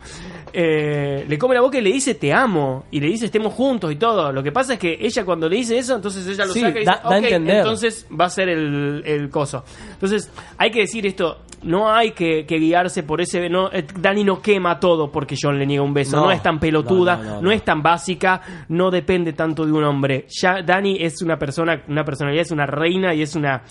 [0.52, 2.84] Eh, le come la boca y le dice te amo.
[2.90, 4.32] Y le dice estemos juntos y todo.
[4.32, 6.80] Lo que pasa es que ella cuando le dice eso, entonces ella lo Sí, saca
[6.80, 9.64] y da- dice, entonces va a ser el, el coso.
[9.92, 11.38] Entonces hay que decir esto.
[11.62, 13.50] No hay que, que guiarse por ese...
[13.50, 16.16] No, eh, Dani no quema todo porque John le niega un beso.
[16.16, 16.32] No, No.
[16.32, 17.50] es tan pelotuda, no, no.
[17.50, 20.24] es tan básica, no depende tanto de un hombre.
[20.40, 23.62] Ya Dani es una persona, una personalidad, es una reina y es una...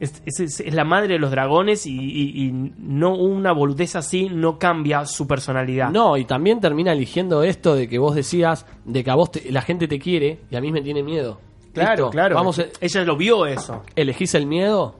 [0.00, 4.58] Es, es- la madre de los dragones y, y- y no una boludez así no
[4.58, 5.90] cambia su personalidad.
[5.90, 9.50] No, y también termina eligiendo esto de que vos decías de que a vos te-
[9.50, 11.40] la gente te quiere y a mí me tiene miedo.
[11.74, 12.34] claro, Listo, claro.
[12.36, 13.82] Vamos, a- Ella lo vio eso.
[13.96, 14.94] elegís el miedo,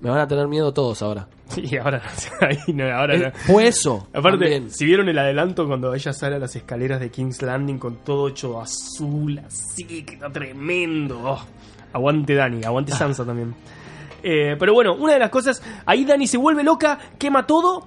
[0.00, 1.28] me van a tener miedo todos ahora.
[1.56, 2.00] Y ahora,
[2.40, 3.30] ahí no, ahora no.
[3.32, 4.08] Fue eso.
[4.14, 4.70] Aparte, también.
[4.70, 8.28] si vieron el adelanto cuando ella sale a las escaleras de King's Landing con todo
[8.28, 11.20] hecho azul, así, que está tremendo.
[11.22, 11.38] Oh,
[11.92, 13.54] aguante Dani, aguante Sansa también.
[14.22, 17.86] Eh, pero bueno, una de las cosas, ahí Dani se vuelve loca, quema todo.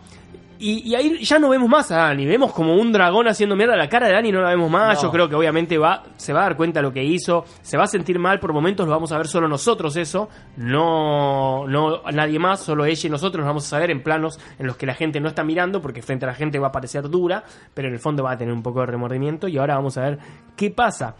[0.57, 3.75] Y, y ahí ya no vemos más a Dani, vemos como un dragón haciendo mierda.
[3.75, 4.95] La cara de Dani no la vemos más.
[4.95, 5.01] No.
[5.03, 7.77] Yo creo que obviamente va, se va a dar cuenta de lo que hizo, se
[7.77, 12.01] va a sentir mal por momentos, lo vamos a ver solo nosotros eso, no, no
[12.13, 14.85] nadie más, solo ella y nosotros nos vamos a saber en planos en los que
[14.85, 17.43] la gente no está mirando, porque frente a la gente va a parecer dura,
[17.73, 20.03] pero en el fondo va a tener un poco de remordimiento y ahora vamos a
[20.03, 20.19] ver
[20.55, 21.15] qué pasa.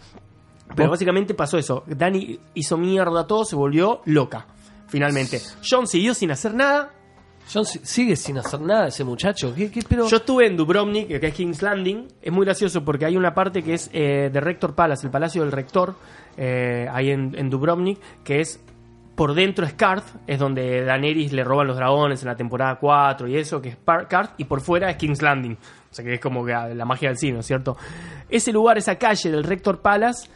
[0.76, 1.84] Pero básicamente pasó eso.
[1.86, 4.48] Dani hizo mierda todo, se volvió loca.
[4.88, 5.42] Finalmente.
[5.68, 6.92] John siguió sin hacer nada.
[7.52, 9.54] John si- sigue sin hacer nada ese muchacho.
[9.56, 10.08] ¿Qué, qué- pero...
[10.08, 12.08] Yo estuve en Dubrovnik, que es King's Landing.
[12.22, 15.44] Es muy gracioso porque hay una parte que es eh, de Rector Palace, el palacio
[15.44, 15.96] del rector,
[16.38, 18.60] eh, ahí en, en Dubrovnik, que es
[19.16, 23.28] por dentro es Karth, es donde Daenerys le roban los dragones en la temporada 4
[23.30, 25.54] y eso, que es Par- Karth, y por fuera es King's Landing.
[25.54, 27.78] O sea que es como que ah, la magia del cine, ¿no es cierto?
[28.28, 30.28] Ese lugar, esa calle del Rector Palace,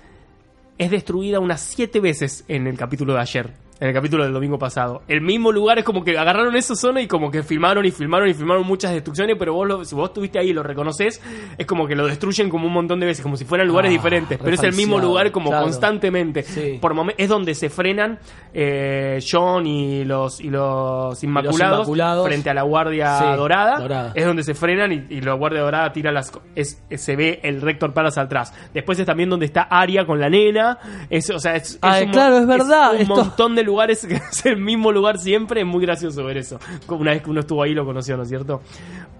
[0.77, 3.53] es destruida unas siete veces en el capítulo de ayer.
[3.81, 5.03] En el capítulo del domingo pasado.
[5.07, 8.27] El mismo lugar es como que agarraron esa zona y como que filmaron y filmaron
[8.27, 11.21] y filmaron muchas destrucciones, pero vos lo- si vos estuviste ahí y lo reconoces,
[11.57, 13.93] es como que lo destruyen como un montón de veces, como si fueran lugares Ah,
[13.93, 14.37] diferentes.
[14.37, 15.63] Pero es el mismo lugar como claro.
[15.63, 16.43] constantemente.
[16.43, 16.77] Sí.
[16.81, 18.19] Por momen- es donde se frenan
[18.53, 22.27] eh, John y los, y los inmaculados, Inmaculados.
[22.27, 23.79] frente a la guardia Sí, dorada.
[23.79, 24.11] dorada.
[24.13, 26.31] Es donde se frenan y, y la guardia dorada tira las...
[26.55, 28.53] Es, es- se ve el Rector Palace atrás.
[28.73, 30.79] Después es también donde está Aria con la nena.
[31.09, 34.15] Es, o sea, es, Ah, un, claro, es verdad, un esto- montón de lugares que
[34.31, 35.61] es el mismo lugar siempre.
[35.61, 36.59] Es muy gracioso ver eso.
[36.85, 38.61] Como Una vez que uno estuvo ahí lo conoció, ¿no es cierto?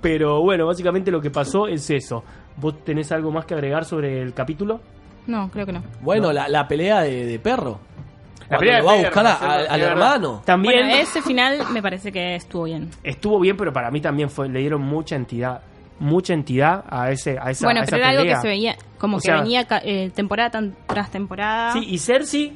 [0.02, 2.24] Pero bueno, básicamente lo que pasó es eso.
[2.58, 4.80] ¿Vos tenés algo más que agregar sobre el capítulo?
[5.28, 5.84] No, creo que no.
[6.02, 7.80] Bueno, la, la pelea de, de perro.
[8.48, 10.42] Cuando pelea lo va a buscar a- perros, al- hermano.
[10.46, 12.90] También Bueno, ese final me parece que estuvo bien.
[13.04, 15.62] estuvo bien, pero para mí también fue, le dieron mucha entidad.
[16.00, 18.76] Mucha entidad a ese a esa, bueno, a esa pero era algo que se veía,
[18.98, 21.74] como O que sea, venía eh, temporada tan- tras temporada.
[21.74, 22.56] Sí, y Cersei.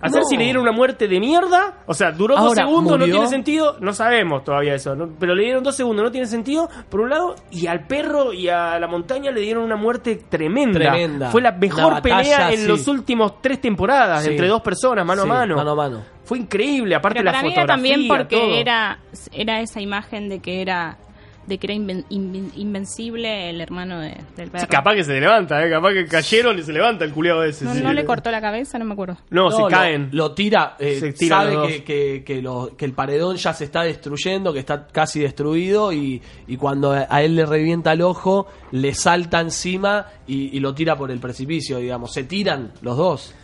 [0.00, 0.12] A No.
[0.14, 1.78] Cersei le dieron una muerte de mierda.
[1.86, 3.76] O sea, duró dos segundos, no tiene sentido.
[3.80, 4.94] No sabemos todavía eso.
[4.94, 5.08] ¿no?
[5.18, 6.68] Pero le dieron dos segundos, no tiene sentido.
[6.90, 10.78] Por un lado, y al perro y a la montaña le dieron una muerte tremenda.
[10.78, 11.30] Tremenda.
[11.30, 12.66] Fue la mejor batalla, pelea en sí.
[12.66, 14.30] los últimos tres temporadas, Sí.
[14.30, 15.56] entre dos personas, mano Sí, a mano.
[15.56, 16.02] Mano a mano.
[16.24, 17.90] Fue increíble, aparte Pero la para mí era fotografía.
[17.92, 18.54] también porque todo.
[18.54, 18.98] era,
[19.32, 20.98] era esa imagen de que era
[21.46, 24.60] de que era inven- inven- invencible el hermano de- del perro.
[24.60, 25.70] Sí, capaz que se levanta, ¿eh?
[25.70, 27.64] capaz que cayeron y se levanta el culiado ese.
[27.64, 27.80] no, sí.
[27.82, 29.16] no le cortó la cabeza, no me acuerdo.
[29.30, 30.08] No, se lo- caen.
[30.12, 33.64] Lo, tira, eh, Se tiran sabe que, que, que lo- que el paredón ya se
[33.64, 38.02] está destruyendo, que está casi destruido y, y cuando a a él le revienta el
[38.02, 42.12] ojo, le salta encima y, y lo tira por el precipicio, digamos.
[42.12, 43.34] Se tiran los dos.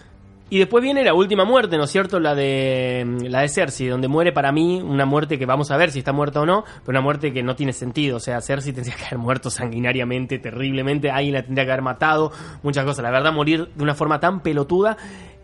[0.51, 2.20] Y después viene la última muerte, ¿no es cierto?
[2.20, 5.90] La de la de Cersei, donde muere para mí una muerte que vamos a ver
[5.90, 8.18] si está muerta o no, pero una muerte que no tiene sentido.
[8.18, 12.32] O sea, Cersei tendría que haber muerto sanguinariamente, terriblemente, alguien la tendría que haber matado,
[12.62, 13.03] muchas cosas.
[13.03, 14.99] La verdad, morir de una forma tan pelotuda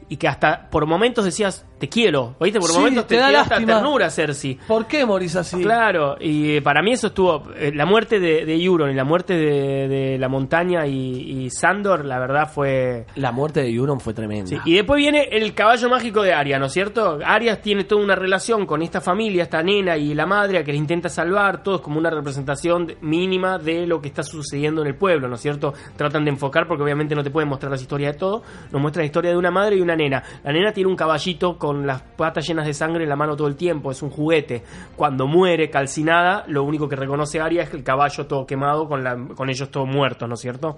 [0.08, 2.58] y que hasta por momentos decías, te quiero, ¿oíste?
[2.58, 4.58] Por Sí, momentos te, te da hasta ternura, Cersei.
[4.66, 5.62] ¿Por qué morís así?
[5.62, 7.44] Claro, y eh, para mí eso estuvo.
[7.56, 11.50] eh, la muerte de, de Euron y la muerte de, de la montaña y, y
[11.50, 13.06] Sandor, la verdad fue.
[13.14, 14.48] La muerte de Euron fue tremenda.
[14.48, 17.18] Sí, y después viene el caballo mágico de Arya, ¿no es cierto?
[17.24, 20.72] Arya tiene toda una relación con esta familia, esta nena y la madre a que
[20.72, 24.88] le intenta salvar, todo es como una representación mínima de lo que está sucediendo en
[24.88, 25.74] el pueblo, ¿no es cierto?
[25.96, 28.42] Tratan de enfocar porque obviamente no te pueden mostrar las historias de todo,
[28.72, 30.22] nos muestra la historia de una madre y una nena.
[30.42, 33.48] La nena tiene un caballito con las patas llenas de sangre en la mano todo
[33.48, 34.62] el tiempo, es un juguete.
[34.96, 39.50] Cuando muere calcinada, lo único que reconoce Arya es el caballo todo quemado con, con
[39.50, 40.76] ellos todos muertos, ¿no es cierto?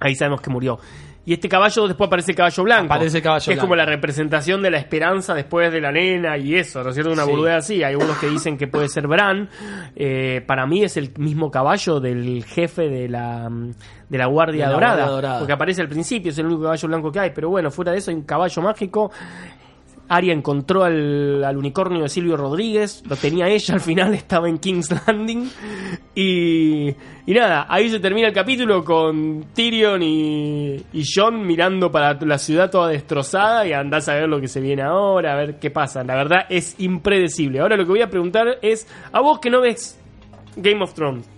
[0.00, 0.78] Ahí sabemos que murió.
[1.26, 2.92] Y este caballo, después aparece el caballo blanco.
[2.94, 3.66] Aparece el caballo que Es blanco.
[3.68, 7.12] como la representación de la esperanza después de la nena y eso, ¿no es cierto?
[7.12, 7.30] Una Sí.
[7.30, 7.82] boludez así.
[7.84, 9.48] Hay unos que dicen que puede ser Bran.
[9.94, 13.48] Eh, para mí es el mismo caballo del jefe de la,
[14.08, 15.38] de la Guardia, De la Dorada, Guardia Dorada.
[15.40, 17.30] Porque aparece al principio, es el único caballo blanco que hay.
[17.34, 19.12] Pero bueno, fuera de eso hay un caballo mágico.
[20.10, 24.90] Aria encontró al, unicornio de Silvio Rodríguez, lo tenía ella al final, estaba en King's
[25.06, 25.48] Landing.
[26.16, 26.88] Y,
[27.26, 32.38] y nada, ahí se termina el capítulo con Tyrion y, y Jon mirando para la
[32.38, 35.70] ciudad toda destrozada y andás a ver lo que se viene ahora, a ver qué
[35.70, 36.02] pasa.
[36.02, 37.60] La verdad es impredecible.
[37.60, 39.96] Ahora lo que voy a preguntar es, a vos que no ves
[40.56, 41.28] Game of Thrones,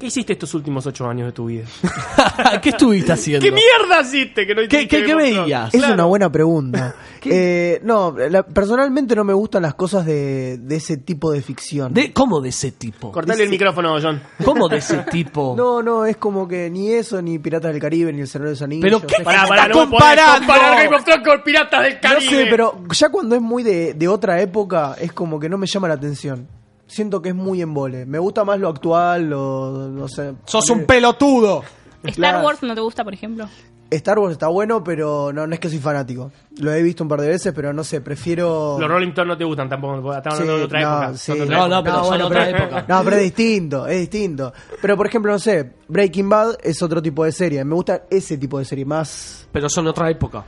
[0.00, 1.64] ¿qué hiciste estos últimos ocho años de tu vida?
[2.62, 3.44] ¿Qué estuviste haciendo?
[3.44, 5.72] ¿Qué mierda hiciste que no ¿Qué- hiciste qué- veías?
[5.72, 5.94] Es Claro.
[5.94, 6.94] una buena pregunta.
[7.22, 11.92] Eh, no, la- personalmente no me gustan las cosas de, de ese tipo de ficción.
[11.92, 13.12] De, ¿Cómo de ese tipo?
[13.12, 14.22] Cortale el micrófono, John.
[14.42, 15.54] ¿Cómo de ese tipo?
[15.60, 18.52] No, no, es como que ni eso, ni Piratas del Caribe, ni El Señor de
[18.54, 18.82] los Anillos.
[18.82, 19.16] ¿Pero qué?
[19.18, 20.46] Es Pará, pará, está no comparando?
[20.46, 22.30] comparar Game of Thrones con Piratas del No Caribe.
[22.30, 25.66] sé, pero ya cuando es muy de, de otra época, es como que no me
[25.66, 26.48] llama la atención.
[26.90, 28.04] Siento que es muy embole.
[28.04, 30.34] Me gusta más lo actual, lo, no sé.
[30.44, 31.62] ¡Sos un pelotudo!
[32.02, 32.44] Star.
[32.44, 33.46] Wars no te gusta, por ejemplo.
[33.90, 36.30] Star Wars está bueno, pero no, no es que soy fanático.
[36.58, 38.76] Lo he visto un par de veces, pero no sé, prefiero...
[38.80, 41.18] Los Rolling Stones no te gustan tampoco, estamos Sí, hablando de otra no, época.
[41.18, 41.26] sí.
[41.26, 41.76] son de otra No, época.
[41.76, 42.84] no, pero son bueno, otra pero- época.
[42.88, 44.52] No, pero es distinto, es distinto.
[44.80, 47.64] Pero por ejemplo, no sé, Breaking Bad es otro tipo de serie.
[47.64, 49.48] Me gusta ese tipo de serie, más...
[49.52, 50.44] Pero son otra época.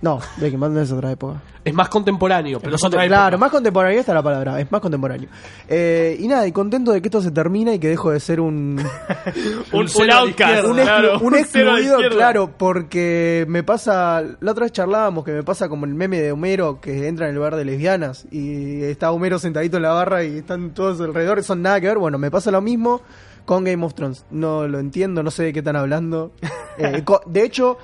[0.00, 1.42] No, Breaking Bad no es otra época.
[1.64, 3.38] Es más contemporáneo, pero es otra Claro, época.
[3.38, 5.28] más contemporáneo, esta es la palabra, es más contemporáneo.
[5.68, 8.40] Eh, y nada, y contento de que esto se termine y que dejo de ser
[8.40, 8.80] un...
[9.72, 15.32] Un, un outcast, un, claro, excluido, claro, porque me pasa, la otra vez charlábamos que
[15.32, 18.82] me pasa como el meme de Homero que entra en el bar de lesbianas y
[18.84, 22.16] está Homero sentadito en la barra y están todos alrededor, son nada que ver, bueno,
[22.18, 23.02] me pasa lo mismo
[23.44, 26.30] con Game of Thrones, no lo entiendo, no sé de qué están hablando.
[26.80, 27.76] Eh, de hecho,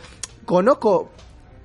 [0.45, 1.11] conozco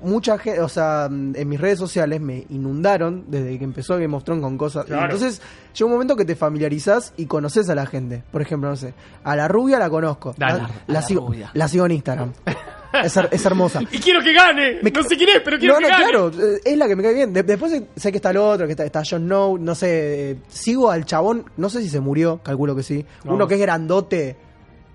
[0.02, 4.24] mucha gente, o sea, en mis redes sociales me inundaron desde que empezó Game of
[4.24, 4.86] Thrones con cosas.
[4.86, 5.04] Claro.
[5.14, 5.42] Entonces,
[5.74, 8.24] llega un momento que te familiarizás y conoces a la gente.
[8.32, 8.94] Por ejemplo, no sé,
[9.24, 10.34] a la rubia la conozco.
[10.38, 11.52] Dale, la, a la la sigo, rubia.
[11.54, 12.34] la sigo en Instagram.
[13.04, 13.82] es, her- es hermosa.
[13.92, 14.80] Y quiero que gane.
[14.82, 16.04] Me- no sé quién es, pero quiero No, que no, gane.
[16.06, 17.34] claro, eh, es la que me cae bien.
[17.34, 20.38] De- después sé- que está el otro, que está, está Jon Snow, no sé, eh,
[20.48, 23.06] sigo al chabón, no sé si se murió, calculo que sí.
[23.24, 23.34] No.
[23.36, 24.36] Uno que es grandote.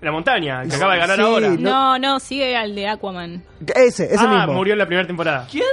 [0.05, 1.49] La montaña, que acaba de ganar Sí, ahora.
[1.57, 1.97] No.
[1.97, 3.43] No, sigue al de Aquaman.
[3.75, 4.53] Ese, ese ah, mismo.
[4.53, 5.47] murió en la primera temporada.
[5.49, 5.65] ¿Quién?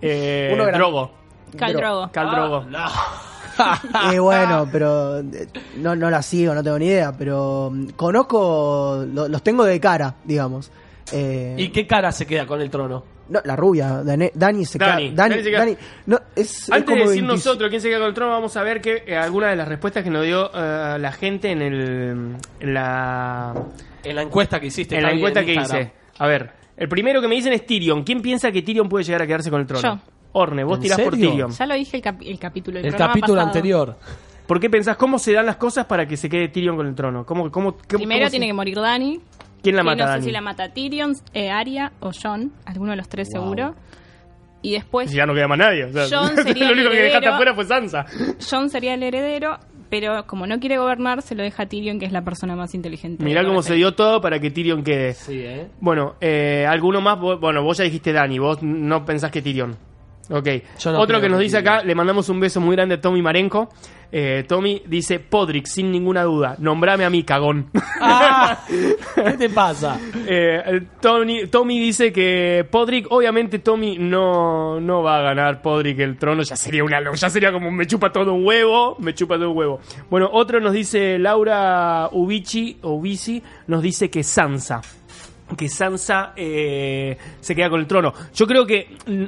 [0.00, 1.10] Eh, Uno Drogo.
[1.58, 2.10] Cal Dro- Drogo.
[2.12, 2.64] Cal Drogo.
[4.12, 9.04] Eh, bueno, pero eh, no, no la sigo, no tengo ni idea, pero mm, conozco,
[9.12, 10.70] lo- los tengo de cara, digamos.
[11.12, 13.02] Eh, ¿Y qué cara se queda con el trono?
[13.30, 15.14] No, la rubia, Dani, Dani se Dani, queda.
[15.22, 15.76] Dani, Dani se queda- Dani-
[16.06, 18.32] no, es, es Antes como de decir 20 nosotros quién se queda con el trono,
[18.32, 21.50] vamos a ver que eh, algunas de las respuestas que nos dio eh, la gente
[21.50, 23.54] en el en la
[24.04, 24.96] En la encuesta que hiciste.
[24.96, 25.82] en la encuesta en que Instagram.
[25.86, 25.92] hice.
[26.18, 28.02] A ver, el primero que me dicen es Tyrion.
[28.04, 29.82] ¿Quién piensa que Tyrion puede llegar a quedarse con el trono?
[29.82, 30.00] Yo.
[30.32, 31.14] Orne, vos ¿En tirás por?
[31.14, 31.50] Tyrion.
[31.50, 32.78] Ya lo dije el, el capítulo.
[32.78, 33.46] El programa capítulo pasado.
[33.48, 33.96] anterior.
[34.46, 36.94] ¿Por qué pensás cómo se dan las cosas para que se quede Tyrion con el
[36.94, 37.24] trono?
[37.24, 39.20] ¿Cómo, cómo, qué- Primero cómo se- tiene que morir Dani.
[39.62, 40.22] ¿Quién la que mata, no Dani?
[40.22, 42.52] sé si la mata Tyrion, eh, Arya o Jon.
[42.64, 43.74] Alguno de los tres seguro.
[44.62, 45.84] Y después Ya no queda más nadie.
[45.84, 47.34] O sea, Jon sería lo único el que dejaste heredero.
[47.34, 48.04] afuera fue Sansa.
[48.50, 49.58] Jon sería el heredero,
[49.88, 52.74] pero como no quiere gobernar, se lo deja a Tyrion, que es la persona más
[52.74, 53.24] inteligente.
[53.24, 55.14] Mirá cómo se dio todo para que Tyrion quede.
[55.14, 55.68] Sí, ¿eh?
[55.80, 57.18] Bueno, eh, ¿alguno más?
[57.18, 59.76] Vos- Bueno, vos ya dijiste Dani, vos no pensás que Tyrion.
[60.30, 60.46] Ok.
[60.78, 63.20] Yo no Otro que nos dice acá, le mandamos un beso muy grande a Tommy
[63.20, 63.68] Marenco.
[64.12, 67.70] Eh, Tommy dice, Podrick, sin ninguna duda, nombrame a mí, cagón.
[68.02, 69.98] Ah, ¿Qué te pasa?
[70.26, 76.16] Eh, Tony- Tommy dice que Podrick, obviamente Tommy no, no va a ganar Podrick el
[76.16, 79.50] trono, ya sería una ya sería como me chupa todo un huevo, me chupa todo
[79.50, 79.80] un huevo.
[80.08, 84.80] Bueno, otro nos dice Laura Ubici, Ubici nos dice que Sansa
[85.56, 88.14] que Sansa eh, se queda con el trono.
[88.34, 89.24] Yo creo que mm,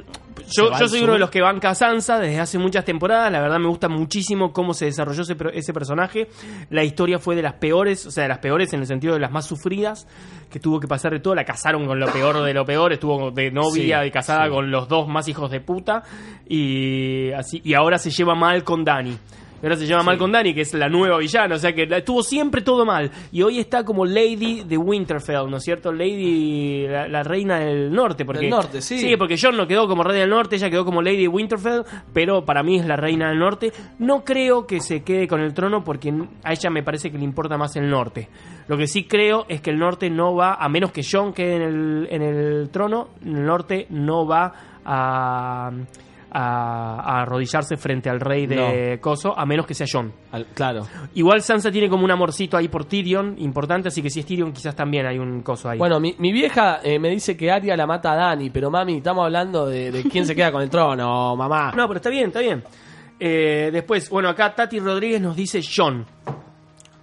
[0.55, 3.31] yo, yo soy uno de los que banca a Sansa desde hace muchas temporadas.
[3.31, 6.27] La verdad me gusta muchísimo cómo se desarrolló ese, ese personaje.
[6.69, 9.19] La historia fue de las peores, o sea, de las peores en el sentido de
[9.19, 10.07] las más sufridas,
[10.49, 11.35] que tuvo que pasar de todo.
[11.35, 14.51] La casaron con lo peor de lo peor, estuvo de novia Sí, y casada sí.
[14.51, 16.03] con los dos más hijos de puta
[16.47, 19.17] y así y ahora se lleva mal con Dani.
[19.63, 21.83] Y ahora se lleva mal con Dani, que es la nueva villana, o sea que
[21.83, 23.09] estuvo siempre todo mal.
[23.31, 25.93] Y hoy está como Lady de Winterfell, ¿no es cierto?
[25.93, 28.25] Lady, la, la reina del norte.
[28.25, 28.99] Porque, Del norte, sí.
[28.99, 31.83] Sí, porque Jon no quedó como reina del norte, ella quedó como Lady de Winterfell,
[32.11, 33.71] pero para mí es la reina del norte.
[33.99, 37.23] No creo que se quede con el trono porque a ella me parece que le
[37.23, 38.27] importa más el norte.
[38.67, 41.55] Lo que sí creo es que el norte no va, a menos que Jon quede
[41.55, 45.71] en el, en el trono, el norte no va a,
[46.33, 49.83] a, a arrodillarse frente al rey de Coso, a menos que sea.
[50.31, 50.87] Al- claro.
[51.13, 54.51] Igual Sansa tiene como un amorcito ahí por Tyrion, importante, así que si es Tyrion
[54.51, 55.77] quizás también hay un coso ahí.
[55.77, 58.97] Bueno, mi, mi vieja eh, me dice que Arya la mata a Dani, pero mami,
[58.97, 61.71] estamos hablando de, de quién se queda con el trono, mamá.
[61.75, 62.63] No, pero está bien, está bien.
[63.19, 66.05] Eh, después, bueno, acá Tati Rodríguez nos dice John.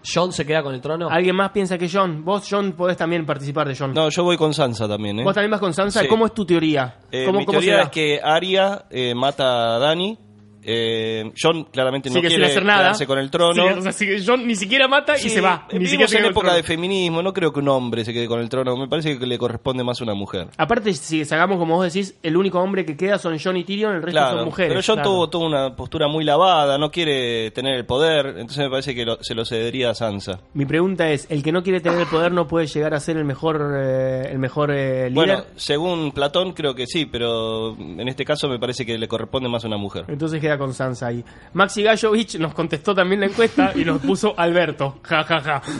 [0.02, 1.08] John se queda con el trono.
[1.10, 2.24] ¿Alguien más piensa que John?
[2.24, 3.92] Vos, John, podés también participar de John.
[3.94, 5.24] No, yo voy con Sansa también, ¿eh?
[5.24, 6.00] ¿Vos también vas con Sansa?
[6.00, 6.08] Sí.
[6.08, 6.98] ¿Cómo es tu teoría?
[7.10, 10.18] Eh, ¿Cómo, mi cómo teoría es que Arya eh, mata a Dani.
[10.62, 12.80] Eh, John claramente no Sigue quiere hacer nada.
[12.80, 13.54] quedarse con el trono.
[13.54, 15.66] Sí, o sea, sigue- John ni siquiera mata y se va.
[15.72, 17.22] Ni Vivimos siquiera en época de feminismo.
[17.22, 18.76] No creo que un hombre se quede con el trono.
[18.76, 20.48] Me parece que le corresponde más a una mujer.
[20.56, 23.94] Aparte, si sacamos como vos decís, el único hombre que queda son John y Tyrion,
[23.94, 24.70] el resto Claro, son mujeres.
[24.72, 25.10] pero John claro.
[25.10, 29.04] tuvo, tuvo una postura muy lavada, no quiere tener el poder, entonces me parece que
[29.04, 30.40] lo- se lo cedería a Sansa.
[30.54, 33.16] Mi pregunta es, ¿el que no quiere tener el poder no puede llegar a ser
[33.16, 35.12] el mejor, eh, el mejor eh, líder?
[35.14, 39.48] Bueno, según Platón creo que sí, pero en este caso me parece que le corresponde
[39.48, 40.04] más a una mujer.
[40.08, 41.24] Entonces queda con Sansa ahí.
[41.54, 44.98] Maxi Gallovich nos contestó también la encuesta y nos puso Alberto.
[45.02, 45.62] Ja, ja, ja.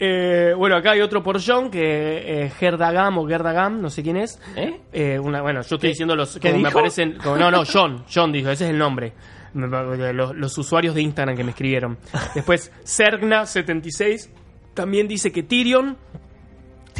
[0.00, 4.16] Eh, bueno, acá hay otro por John, que eh, Gerdagam o Gerdagam, no sé quién
[4.16, 4.40] es.
[4.54, 4.80] ¿Eh?
[4.92, 7.16] Eh, una, bueno, yo estoy diciendo los como me aparecen.
[7.22, 8.04] como- no, no, John.
[8.12, 9.12] John dijo, ese es el nombre.
[9.54, 11.98] Los, los usuarios de Instagram que me escribieron.
[12.34, 14.28] Después, Sergna76
[14.74, 15.96] también dice que Tyrion.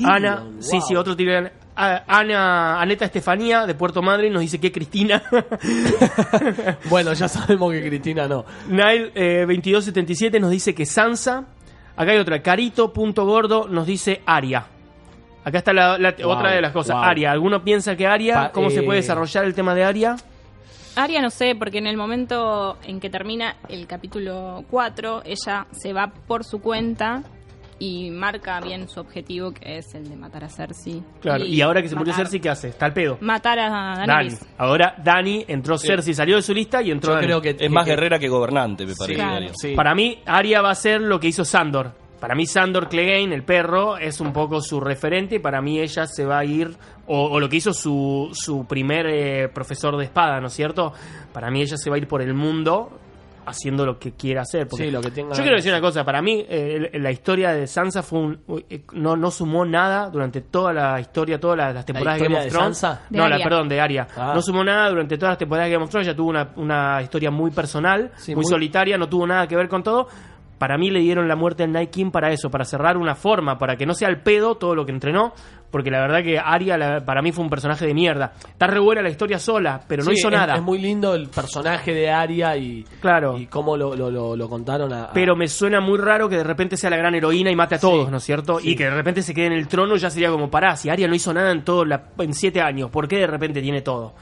[0.05, 1.51] Ana, sí, sí, otro Tyrion.
[2.07, 5.23] Ana, Aneta Estefanía de Puerto Madryn nos dice que Cristina.
[6.91, 8.45] Bueno, ya sabemos que Cristina no.
[8.69, 11.45] Nile eh, 2277 nos dice que Sansa.
[11.97, 12.41] Acá hay otra.
[12.43, 14.67] Carito.gordo nos dice Aria.
[15.45, 16.97] Acá está la, la- Wow, otra de las cosas.
[16.97, 17.05] wow.
[17.05, 17.33] Aria.
[17.33, 18.35] ¿Alguno piensa que Aria?
[18.35, 20.17] Pa- ¿Cómo se eh, puede desarrollar el tema de Aria?
[20.97, 25.93] Aria no sé, porque en el momento en que termina el capítulo 4, ella se
[25.93, 27.23] va por su cuenta
[27.79, 31.03] y marca bien su objetivo, que es el de matar a Cersei.
[31.21, 31.45] Claro.
[31.45, 32.69] Y, ahora que se murió Cersei, ¿qué hace?
[32.69, 33.19] Está al pedo.
[33.21, 34.31] Matar a Dani.
[34.57, 37.27] Ahora Dani entró Cersei, salió de su lista y entró Yo Dani.
[37.27, 39.15] creo que Es más que- guerrera que gobernante, me parece.
[39.15, 39.37] Claro.
[39.37, 39.51] Arya.
[39.55, 39.75] Sí.
[39.75, 41.93] Para mí, Aria va a ser lo que hizo Sandor.
[42.21, 45.37] Para mí, Sandor Clegane, el perro, es un poco su referente.
[45.37, 46.77] y Para mí, ella se va a ir.
[47.07, 50.93] O, o lo que hizo su, su primer eh, profesor de espada, ¿no es cierto?
[51.33, 52.91] Para mí, ella se va a ir por el mundo
[53.49, 54.67] haciendo lo que quiera hacer.
[54.69, 56.05] porque Sí, lo que tenga Yo quiero decir una cosa.
[56.05, 58.41] Para mí, eh, la historia de Sansa fue un,
[58.71, 62.39] eh, no, no sumó nada durante toda la historia, todas las, las temporadas de historia
[62.39, 62.79] Game of de Thrones.
[62.79, 63.03] Sansa?
[63.11, 64.07] De No, la, perdón, de Aria.
[64.17, 64.33] Ah.
[64.35, 66.07] No sumó nada durante todas las temporadas de Game of Thrones.
[66.09, 69.57] Ella tuvo una, una historia muy personal, Sí, muy muy- solitaria, no tuvo nada que
[69.57, 70.09] ver con todo.
[70.59, 73.59] Para mí le dieron la muerte del Night King para eso, para cerrar una forma,
[73.59, 75.33] para que no sea el pedo todo lo que entrenó,
[75.71, 78.33] porque la verdad que Arya la- para mí fue un personaje de mierda.
[78.49, 80.55] Está re buena la historia sola, pero no Sí, hizo es- nada.
[80.57, 83.39] Es muy lindo el personaje de Arya y, Claro.
[83.39, 86.37] y cómo lo, lo, lo, lo contaron a, a- Pero me suena muy raro que
[86.39, 88.59] de repente sea la gran heroína y mate a todos, ¿no es cierto?
[88.59, 88.71] sí.
[88.71, 91.07] Y que de repente se quede en el trono ya sería como, pará, si Arya
[91.07, 94.13] no hizo nada en todo la- en siete años, ¿por qué de repente tiene todo?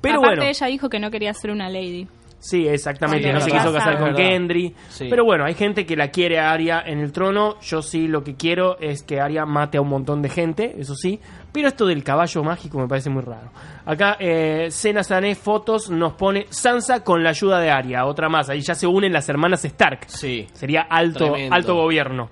[0.00, 2.08] Pero Aparte, bueno, ella dijo que no quería ser una lady.
[2.42, 3.32] Sí, exactamente.
[3.32, 3.78] No se quiso casa.
[3.78, 4.14] casar con.
[4.16, 4.74] Kendry.
[4.88, 5.06] Sí.
[5.08, 7.60] Pero bueno, hay gente que la quiere a Arya en el trono.
[7.60, 10.96] Yo sí lo que quiero es que Arya mate a un montón de gente, eso
[10.96, 11.20] sí.
[11.52, 13.50] Pero esto del caballo mágico me parece muy raro.
[13.86, 18.06] Acá, eh, Sena Sané Fotos nos pone Sansa con la ayuda de Arya.
[18.06, 18.50] Otra más.
[18.50, 20.00] Ahí ya se unen las hermanas Stark.
[20.08, 20.48] Sí.
[20.52, 21.54] Sería alto, Tremendo.
[21.54, 22.28] alto gobierno.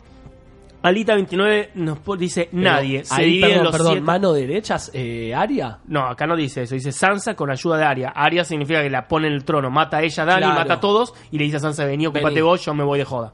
[0.82, 3.04] Alita 29 nos dice nadie.
[3.04, 5.78] Se Ahí, perdón, los perdón, siete- mano derechas, eh, Aria.
[5.88, 6.74] No, acá no dice eso.
[6.74, 8.08] Dice Sansa con ayuda de Arya.
[8.14, 9.70] Arya significa que la pone en el trono.
[9.70, 10.54] Mata a ella, a Dani, Claro.
[10.58, 11.12] mata a todos.
[11.30, 12.40] Y le dice a Sansa, vení, ocupate Vení.
[12.40, 13.32] vos, yo me voy de joda.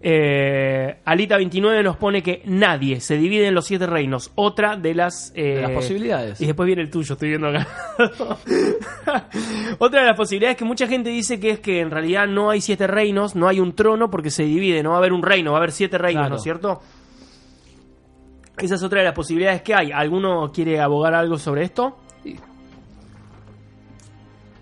[0.00, 4.30] Eh, Alita 29 nos pone que nadie se divide en los siete reinos.
[4.36, 6.40] Otra de las, eh, De las posibilidades.
[6.40, 7.66] Y después viene el tuyo, estoy viendo acá.
[9.78, 12.60] Otra de las posibilidades que mucha gente dice que es que en realidad no hay
[12.60, 15.52] siete reinos, no hay un trono porque se divide, no va a haber un reino,
[15.52, 16.30] va a haber siete reinos, Claro.
[16.30, 16.80] ¿no es cierto?
[18.58, 19.90] Esa es otra de las posibilidades que hay.
[19.92, 21.96] ¿Alguno quiere abogar algo sobre esto?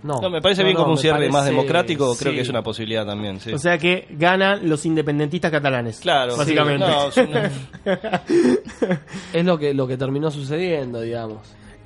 [0.07, 2.37] No, No, me parece No, bien no, como un cierre parece- más democrático, creo sí.
[2.37, 3.41] que es una posibilidad también.
[3.41, 3.53] Sí.
[3.53, 5.99] O sea que ganan los independentistas catalanes.
[6.01, 6.87] claro, básicamente.
[7.13, 7.51] sí, no, es
[7.85, 8.23] una-
[9.33, 11.39] Es lo que, lo que terminó sucediendo, digamos.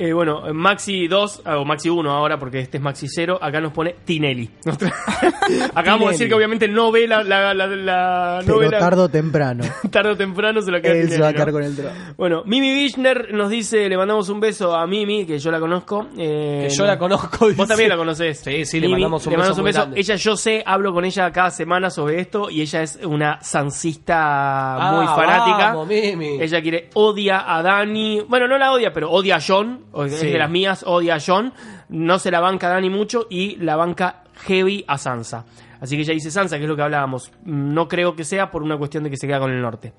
[0.03, 3.71] Eh, bueno, Maxi 2, o Maxi 1 ahora, porque este es Maxi 0, acá nos
[3.73, 4.49] pone Tinelli.
[5.75, 8.79] Acabamos de decir que obviamente no ve la, la, la, la Pero novela.
[8.79, 9.63] tarde o temprano.
[9.91, 11.37] tarde o temprano se lo queda Él se va a ¿no?
[11.37, 11.91] quedar con el trono.
[12.17, 16.07] Bueno, Mimi Bichner nos dice, le mandamos un beso a Mimi, que yo la conozco.
[16.17, 17.39] eh, Que yo la conozco.
[17.41, 17.67] Vos dice.
[17.67, 18.39] también la conocés.
[18.41, 20.01] Sí, sí, le mandamos un beso muy grande.
[20.01, 24.77] Ella, yo sé, hablo con ella cada semana sobre esto y ella es una sansista
[24.77, 25.69] Ah, muy fanática.
[25.75, 26.41] vamos, Mimi.
[26.41, 28.23] Ella quiere, odia a Dani.
[28.29, 29.81] Bueno, no la odia, pero odia a John.
[29.93, 30.26] O Es Sí.
[30.28, 31.53] de las mías, odia a John.
[31.88, 35.45] No se la banca Dani mucho y la banca heavy a Sansa.
[35.81, 37.33] Así que ella dice Sansa, que es lo que hablábamos.
[37.45, 39.93] No creo que sea por una cuestión de que se queda con el norte.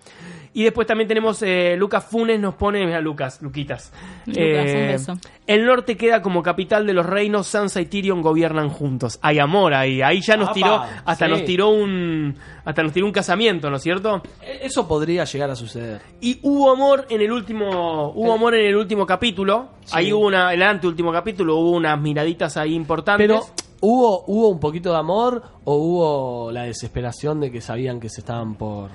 [0.53, 3.91] Y después también tenemos eh, Lucas Funes, nos pone, mira Lucas, Luquitas.
[4.25, 5.13] Lucas, un Eh, beso.
[5.47, 9.17] El norte queda como capital de los reinos, Sansa y Tyrion gobiernan juntos.
[9.21, 11.31] Hay amor ahí, ahí ya nos Apa, tiró, hasta sí.
[11.31, 14.21] nos tiró un, hasta nos tiró un casamiento, ¿no es cierto?
[14.41, 16.01] E- Eso podría llegar a suceder.
[16.19, 19.69] Y hubo amor en el último, hubo amor en el último capítulo.
[19.85, 19.93] Sí.
[19.95, 23.25] Ahí hubo una, el anteúltimo capítulo hubo unas miraditas ahí importantes.
[23.27, 23.41] Pero,
[23.81, 28.21] ¿hubo, ¿hubo un poquito de amor o hubo la desesperación de que sabían que se
[28.21, 28.89] estaban por,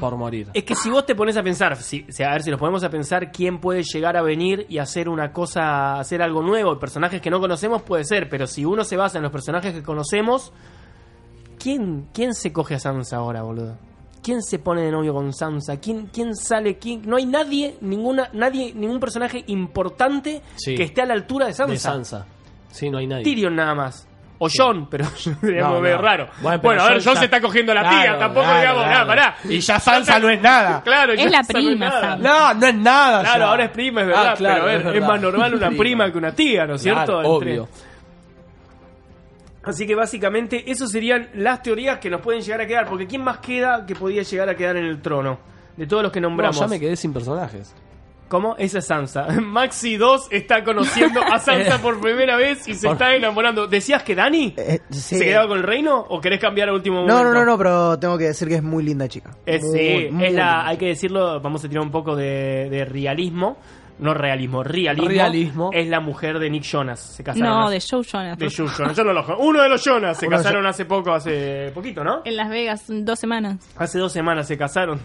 [0.00, 0.48] por morir?
[0.54, 2.90] Es que si vos te pones a pensar, si, a ver si nos ponemos a
[2.90, 7.30] pensar quién puede llegar a venir y hacer una cosa, hacer algo nuevo, personajes que
[7.30, 10.52] no conocemos puede ser, pero si uno se basa en los personajes que conocemos,
[11.58, 13.76] ¿quién, quién se coge a Sansa ahora, boludo?
[14.22, 15.78] ¿Quién se pone de novio con Sansa?
[15.78, 16.76] ¿Quién, quién sale?
[16.76, 17.02] ¿Quién?
[17.06, 20.74] No hay nadie, ninguna, nadie, ningún personaje importante Sí.
[20.74, 21.72] que esté a la altura de Sansa.
[21.72, 22.26] De Sansa.
[22.68, 23.24] Sí, no hay nadie.
[23.24, 24.06] Tyrion nada más.
[24.40, 25.04] O John, pero
[25.42, 26.02] digamos No, medio no.
[26.02, 26.28] raro.
[26.40, 28.82] Bueno, Bueno, a ver, John ya- se está cogiendo la tía, Claro, tampoco claro, digamos,
[28.84, 28.94] claro.
[28.94, 29.36] nada, pará.
[29.48, 30.80] Y ya Sansa no es nada.
[30.84, 32.16] Claro, Es ya la no prima.
[32.18, 33.20] No, no es nada.
[33.22, 33.50] Claro, ya.
[33.50, 36.12] ahora es prima, es verdad, Ah, claro, pero a ver, es más normal una Prima.
[36.12, 37.16] que una tía, ¿no es cierto?
[37.20, 37.68] Entre- obvio.
[39.64, 43.22] Así que básicamente esas serían las teorías que nos pueden llegar a quedar, porque ¿quién
[43.22, 45.38] más queda que podía llegar a quedar en el trono?
[45.76, 46.58] De todos los que No, nombramos.
[46.58, 47.74] ya me quedé sin personajes.
[48.28, 48.56] ¿Cómo?
[48.58, 49.26] Esa es Sansa.
[49.42, 53.66] Maxi 2 está conociendo a Sansa por primera vez y se Por- está enamorando.
[53.66, 55.16] ¿Decías que Dani Eh, sí.
[55.16, 57.22] se quedaba con el reino o querés cambiar a último momento?
[57.22, 59.30] No, no, no, no, pero tengo que decir que es muy linda chica.
[59.46, 62.84] Muy, sí, muy es la, hay que decirlo, vamos a tirar un poco de, de
[62.84, 63.56] realismo.
[64.00, 65.08] No realismo, realismo.
[65.08, 65.70] Realismo.
[65.72, 67.00] Es la mujer de Nick Jonas.
[67.00, 68.38] Se casaron No, hace- de Joe Jonas.
[68.38, 68.96] de Joe Jonas.
[68.96, 69.38] Yo no lo.
[69.38, 70.16] Uno de los Jonas.
[70.18, 72.22] Se Uno casaron hace poco, hace poquito, ¿no?
[72.24, 73.56] En Las Vegas, dos semanas.
[73.76, 75.00] Hace dos semanas se casaron.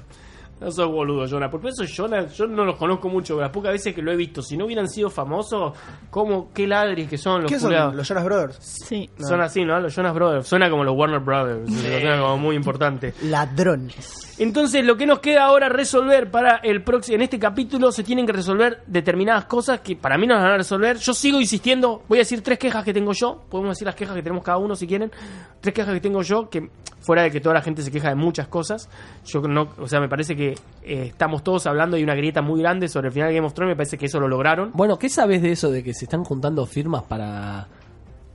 [0.64, 1.52] No sos boludo, Jonas.
[1.52, 3.38] Por eso Jonas, yo no los conozco mucho.
[3.38, 5.78] Las pocas veces que lo he visto, si no hubieran sido famosos,
[6.10, 8.58] ¿cómo, qué ladris que son los ¿Qué son los Jonas Brothers?
[8.62, 9.10] Sí.
[9.20, 9.78] Son así, ¿no?
[9.82, 10.48] Los Jonas Brothers.
[10.48, 11.70] Suena como los Warner Brothers.
[11.70, 13.14] Suena como muy importante.
[13.24, 14.36] Ladrones.
[14.40, 17.16] Entonces, lo que nos queda ahora resolver para el próximo.
[17.16, 20.54] En este capítulo se tienen que resolver determinadas cosas que para mí no las van
[20.54, 20.98] a resolver.
[20.98, 22.04] Yo sigo insistiendo.
[22.08, 23.44] Voy a decir tres quejas que tengo yo.
[23.50, 25.12] Podemos decir las quejas que tenemos cada uno si quieren.
[25.60, 26.50] Tres quejas que tengo yo.
[26.50, 26.70] Que
[27.04, 28.90] fuera de que toda la gente se queja de muchas cosas.
[29.26, 29.70] Yo no.
[29.78, 30.52] O sea, me parece que
[30.84, 33.54] eh, estamos todos hablando de una grieta muy grande sobre el final de Game of
[33.54, 33.74] Thrones.
[33.74, 34.72] Me parece que eso lo lograron.
[34.74, 37.68] Bueno, ¿qué sabes de eso de que se están juntando firmas para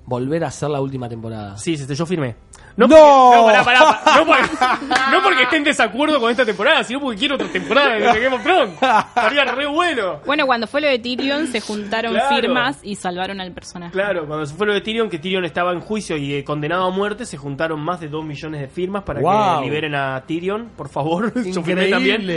[0.09, 1.57] volver a hacer la última temporada?
[1.57, 2.37] Sí, este, yo firmé.
[2.77, 2.97] No, ¡No!
[2.97, 4.19] porque, no, pará, pará, pará.
[4.21, 4.43] no, porque,
[5.13, 8.37] no porque esté en desacuerdo con esta temporada, sino porque quiero otra temporada de Game
[8.37, 8.75] of Thrones.
[8.75, 10.21] Estaría re bueno.
[10.25, 12.37] Bueno, cuando fue lo de Tyrion, se juntaron Claro.
[12.37, 13.93] firmas y salvaron al personaje.
[13.93, 16.85] Claro, cuando se fue lo de Tyrion, que Tyrion estaba en juicio y eh, condenado
[16.87, 19.59] a muerte, se juntaron más de 2 millones de firmas para Wow.
[19.59, 21.33] que liberen a Tyrion, por favor.
[21.45, 21.91] Yo firmé Increíble.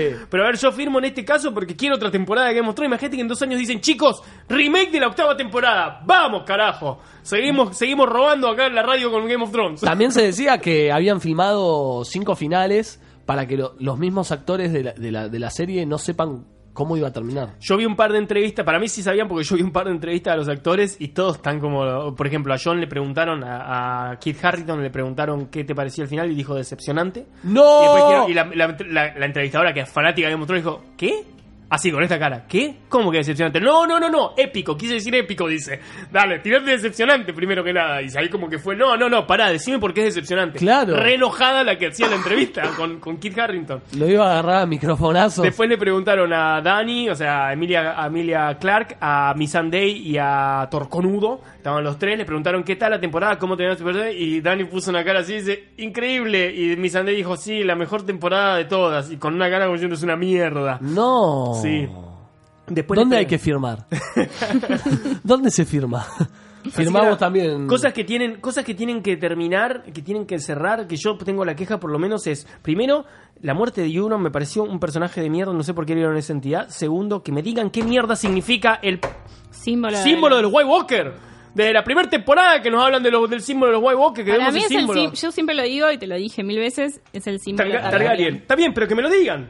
[0.10, 0.28] también.
[0.30, 2.74] Pero a ver, yo firmo en este caso porque quiero otra temporada de Game of
[2.74, 2.90] Thrones.
[2.90, 6.02] Imagínate que en dos años dicen, chicos, remake de la octava temporada.
[6.04, 7.00] Vamos, carajo.
[7.22, 9.82] Seguimos, seguimos robando acá en la radio con Game of Thrones.
[9.82, 14.84] También se decía que habían filmado cinco finales para que lo- los mismos actores de
[14.84, 17.56] la, de, la, de la serie no sepan cómo iba a terminar.
[17.60, 19.86] Yo vi un par de entrevistas, para mí sí sabían porque yo vi un par
[19.88, 23.44] de entrevistas a los actores y todos están como, por ejemplo, a John le preguntaron,
[23.44, 27.26] a, a Kit Harrington le preguntaron qué te parecía el final y dijo decepcionante.
[27.44, 27.62] ¡No!
[27.80, 30.48] Y, después dijeron- y la, la- la- la entrevistadora que es fanática de Game of
[30.48, 31.26] Thrones dijo, ¿qué?
[31.72, 32.44] Así, con esta cara.
[32.50, 32.80] ¿Qué?
[32.90, 33.62] ¿Cómo que decepcionante?
[33.62, 34.34] No, no, no, no.
[34.36, 34.76] Épico.
[34.76, 35.80] Quise decir épico, dice.
[36.12, 38.02] Dale, tirate decepcionante primero que nada.
[38.02, 40.60] Y ahí como que fue, no, no, no, pará, decime por qué es decepcionante.
[40.60, 40.98] Claro.
[40.98, 43.82] Re enojada la que hacía la entrevista con, con Kit Harrington.
[43.98, 45.46] Lo iba a agarrar a microfonazos.
[45.46, 50.18] Después le preguntaron a Dani, o sea, a Emilia, a Emilia Clark, a Missandei y
[50.20, 51.40] a Torconudo.
[51.56, 54.66] Estaban los tres, le preguntaron qué tal la temporada, cómo tenían su personaje, Y Dani
[54.66, 56.54] puso una cara así y dice, increíble.
[56.54, 59.10] Y Missandei dijo, sí, la mejor temporada de todas.
[59.10, 60.78] Y con una cara como diciendo, es una mierda.
[60.82, 61.61] No.
[61.62, 61.88] Sí.
[62.68, 63.86] Después ¿Dónde hay que firmar?
[65.24, 66.06] ¿Dónde se firma?
[66.72, 67.66] Firmamos nada, también.
[67.68, 71.44] Cosas que tienen, cosas que tienen que terminar, que tienen que cerrar, que yo tengo
[71.44, 73.04] la queja por lo menos es, primero,
[73.42, 76.02] la muerte de Euron me pareció un personaje de mierda, no sé por qué le
[76.02, 76.70] dieron esa entidad.
[76.70, 79.00] Segundo, que me digan qué mierda significa el
[79.50, 81.14] Símbolo, de- símbolo de los White Walker.
[81.56, 84.32] De la primera temporada que nos hablan de del símbolo de los White Walker, que
[84.32, 85.14] Para vemos mí el es el símbolo.
[85.14, 88.00] yo siempre lo digo y te lo dije mil veces, es el símbolo Targa- Targaryen.
[88.08, 88.36] Targaryen.
[88.36, 89.50] Está bien, pero que me lo digan.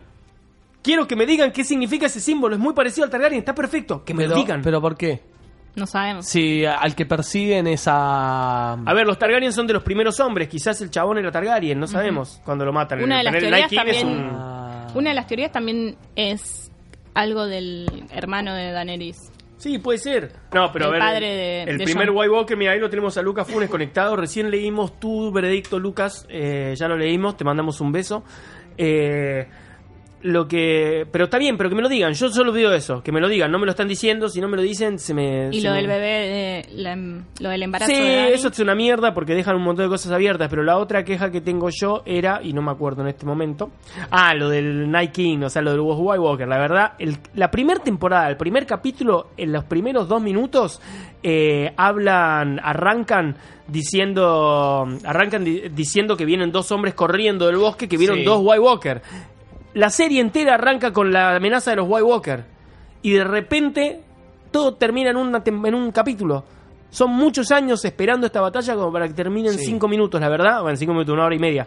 [0.83, 2.55] Quiero que me digan qué significa ese símbolo.
[2.55, 4.03] Es muy parecido al Targaryen, está perfecto.
[4.03, 4.61] Que me pero, lo digan.
[4.63, 5.21] ¿Pero por qué?
[5.75, 6.25] No sabemos.
[6.27, 8.73] Si al que persiguen esa.
[8.73, 10.47] A ver, los Targaryen son de los primeros hombres.
[10.49, 13.01] Quizás el chabón era Targaryen, no sabemos cuando lo matan.
[13.03, 14.87] Una de las El teorías Night King es también- un- Ah.
[14.95, 16.69] Una de las teorías también es
[17.13, 19.31] algo del hermano de Daenerys.
[19.57, 20.31] Sí, puede ser.
[20.53, 20.99] No, pero El a ver.
[20.99, 22.17] padre de- el de primer Jon.
[22.17, 24.15] White Walker, mira, ahí lo tenemos a Lucas Funes conectado.
[24.15, 26.25] Recién leímos tu veredicto, Lucas.
[26.29, 28.23] eh, ya lo leímos, te mandamos un beso.
[28.77, 29.47] Eh,
[30.23, 31.05] lo que.
[31.11, 32.13] Pero está bien, pero que me lo digan.
[32.13, 33.51] Yo solo pido eso, que me lo digan.
[33.51, 34.29] No me lo están diciendo.
[34.29, 35.49] Si no me lo dicen, se me.
[35.51, 38.59] Y se lo me- del bebé, de la- lo del embarazo Sí, de eso es
[38.59, 40.47] una mierda porque dejan un montón de cosas abiertas.
[40.49, 43.71] Pero la otra queja que tengo yo era, y no me acuerdo en este momento,
[44.11, 46.47] ah, lo del Night King, o sea, lo del White Walker.
[46.47, 50.81] La verdad, el- la primera temporada, el primer capítulo, en los primeros dos minutos,
[51.23, 53.35] eh, hablan, arrancan
[53.67, 58.23] diciendo, arrancan di- diciendo que vienen dos hombres corriendo del bosque, que vieron Sí.
[58.23, 59.01] dos White Walker.
[59.73, 62.43] La serie entera arranca con la amenaza de los White Walker.
[63.01, 64.01] Y de repente
[64.51, 66.43] todo termina en, una tem- en un capítulo.
[66.89, 69.65] Son muchos años esperando esta batalla como para que termine en Sí.
[69.65, 70.55] cinco minutos, la verdad.
[70.61, 71.65] Bueno, en cinco minutos, una hora y media.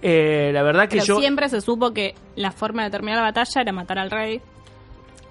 [0.00, 1.20] Eh, la verdad que Pero yo...
[1.20, 4.40] siempre se supo que la forma de terminar la batalla era matar al rey.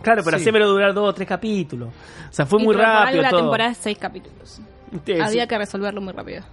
[0.03, 0.43] Claro, pero Sí.
[0.43, 1.89] hacémelo durar dos o tres capítulos.
[1.89, 3.41] O sea, fue Y muy rápido la todo.
[3.41, 4.38] temporada es seis capítulos.
[4.51, 4.61] Sí,
[5.05, 5.13] sí.
[5.19, 6.43] Había que resolverlo muy rápido.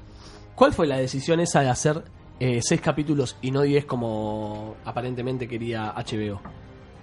[0.54, 2.02] ¿Cuál fue la decisión esa de hacer
[2.40, 6.40] eh, seis capítulos y no diez como aparentemente quería HBO?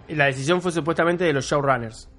[0.09, 2.09] La decisión fue supuestamente de los showrunners.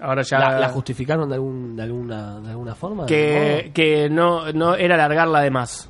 [0.00, 0.38] Ahora ya...
[0.38, 3.06] ¿La, la justificaron de, algún, de, alguna, de alguna forma?
[3.06, 5.88] que, que no, no era alargarla de más.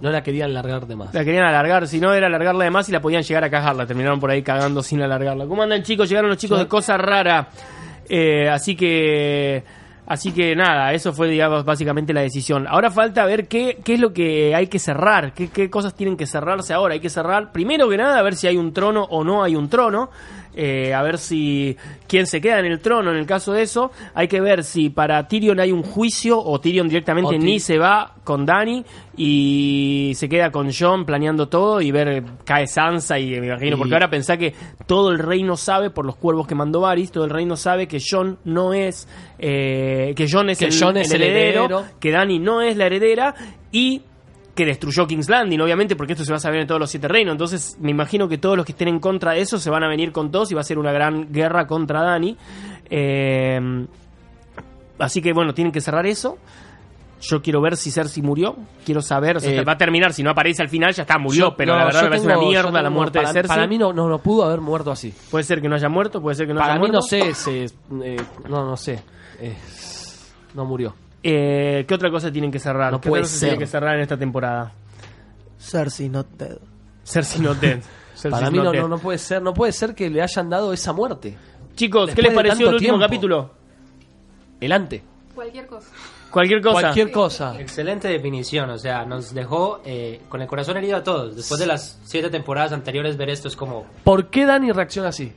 [0.00, 1.14] No, no la querían largar de más.
[1.14, 3.86] La querían alargar, si no era alargarla de más y la podían llegar a cagarla.
[3.86, 5.46] Terminaron por ahí cagando sin alargarla.
[5.46, 6.08] ¿Cómo andan chicos?
[6.08, 7.48] Llegaron los chicos de Cosa Rara.
[8.08, 9.62] Eh, así que...
[10.12, 12.66] Así que nada, eso fue digamos básicamente la decisión.
[12.68, 16.18] Ahora falta ver qué, qué es lo que hay que cerrar, qué, qué cosas tienen
[16.18, 16.92] que cerrarse ahora.
[16.92, 19.56] Hay que cerrar, primero que nada, a ver si hay un trono o no hay
[19.56, 20.10] un trono.
[20.54, 21.76] Eh, a ver si
[22.06, 23.90] quién se queda en el trono en el caso de eso.
[24.12, 27.78] Hay que ver si para Tyrion hay un juicio o Tyrion directamente O ni se
[27.78, 28.84] va con Dani
[29.16, 33.78] y se queda con John planeando todo y ver cae Sansa y me imagino Y-
[33.78, 34.54] porque ahora pensá que
[34.86, 37.98] todo el reino sabe por los cuervos que mandó Varys todo el reino sabe que
[38.06, 41.84] John no es eh, que John es, Que el, es el el heredero, heredero.
[41.98, 43.34] que Dani no es la heredera
[43.70, 44.02] y
[44.54, 47.08] que destruyó King's Landing, obviamente, porque esto se va a saber en todos los siete
[47.08, 47.32] reinos.
[47.32, 49.88] Entonces, me imagino que todos los que estén en contra de eso se van a
[49.88, 52.36] venir con todos y va a ser una gran guerra contra Dani.
[52.90, 53.86] Eh,
[54.98, 56.36] así que, bueno, tienen que cerrar eso.
[57.22, 58.56] Yo quiero ver si Cersei murió.
[58.84, 60.12] Quiero saber, o sea, Eh, va a terminar.
[60.12, 61.50] Si no aparece al final, ya está, murió.
[61.50, 63.48] Yo- pero no, la verdad me parece tengo- una mierda la muerte para, de Cersei.
[63.56, 65.14] Para mí no, no, no pudo haber muerto así.
[65.30, 66.96] Puede ser que no haya muerto, puede ser que no para haya mí muerto.
[66.98, 67.64] no sé, se,
[68.04, 68.16] eh,
[68.48, 69.02] no, no sé.
[69.40, 69.54] Eh,
[70.54, 70.94] no murió.
[71.22, 72.92] Eh, ¿Qué otra cosa tienen que cerrar?
[72.92, 73.48] No ¿Qué puede otra cosa ser.
[73.50, 74.72] tienen que cerrar en esta temporada?
[75.58, 76.58] Cersei, not dead.
[77.04, 77.80] Cersei not dead.
[78.14, 78.80] Cersei Para mí not no, dead.
[78.82, 79.40] no, no puede ser.
[79.42, 81.36] No puede ser que le hayan dado esa muerte.
[81.74, 83.00] Chicos, ¿qué les de pareció el tanto último tiempo.
[83.00, 83.50] capítulo?
[84.60, 85.02] El ante.
[85.34, 85.88] Cualquier cosa.
[86.30, 86.80] Cualquier cosa.
[86.80, 87.60] Cualquier cosa.
[87.60, 91.36] Excelente definición, o sea, nos dejó eh, con el corazón herido a todos.
[91.36, 93.86] Después de las siete temporadas anteriores, ver esto es como...
[94.04, 95.32] ¿Por qué Dani reacciona así?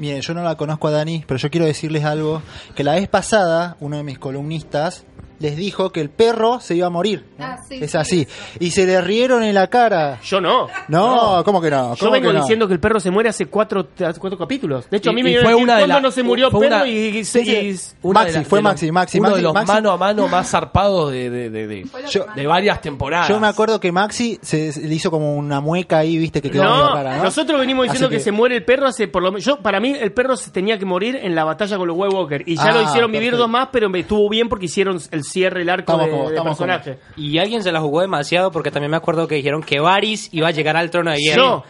[0.00, 2.40] Miren, yo no la conozco a Dani, pero yo quiero decirles algo.
[2.74, 5.04] Que la vez pasada, uno de mis columnistas
[5.40, 7.24] les dijo que el perro se iba a morir.
[7.38, 7.96] Ah, sí, es sí.
[7.96, 8.28] así.
[8.60, 10.20] Y se le rieron en la cara.
[10.22, 10.68] Yo no.
[10.88, 11.94] No, ¿cómo que no?
[11.94, 12.40] Yo ¿Cómo vengo que no?
[12.42, 13.88] diciendo que el perro se muere hace cuatro,
[14.18, 14.88] cuatro capítulos.
[14.90, 16.68] De hecho, a mí me fue decir, una de ¿cuándo la- no se murió fue
[16.68, 16.76] perro?
[16.76, 17.50] una- y, y- Sí, sí.
[17.52, 19.72] y- Una Maxi, la- fue Maxi, Maxi, Uno Maxi, de los Maxi.
[19.72, 23.28] mano a mano más zarpados de, de, de, de- Yo- de varias temporadas.
[23.28, 26.64] Yo me acuerdo que Maxi se, le hizo como una mueca ahí, viste, que quedó
[26.64, 27.24] No, rara, ¿no?
[27.24, 28.20] nosotros venimos diciendo que...
[28.20, 29.44] se muere el perro hace por lo menos.
[29.44, 32.14] Yo, para mí, el perro se tenía que morir en la batalla con los White
[32.14, 32.42] Walker.
[32.46, 33.42] Y ya Ah, lo hicieron vivir perfecto.
[33.44, 36.22] dos más, pero me estuvo bien porque hicieron el cierre, el arco Estamos de, como-
[36.24, 36.98] de estamos personaje.
[37.16, 40.48] Y alguien se la jugó demasiado porque también me acuerdo que dijeron que Varys iba
[40.48, 41.42] a llegar al trono de hierro.
[41.42, 41.64] Yo.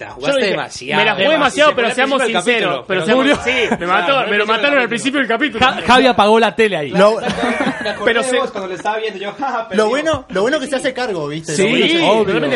[0.00, 1.00] La jugaste dije, demasiado.
[1.00, 2.84] Me la jugué demasiado, Se pero seamos sinceros.
[2.86, 3.36] Pero se murió.
[3.44, 5.64] sí, me, mató, Claro, me lo mataron al principio del capítulo.
[5.64, 6.90] Ja- Javi apagó la tele ahí.
[6.90, 7.16] Lo,
[8.04, 9.32] Pero se- cuando lo estaba viendo yo.
[9.32, 9.88] jaja, lo perdió.
[9.88, 11.54] bueno, lo bueno que se hace cargo, viste.
[11.54, 11.98] Sí,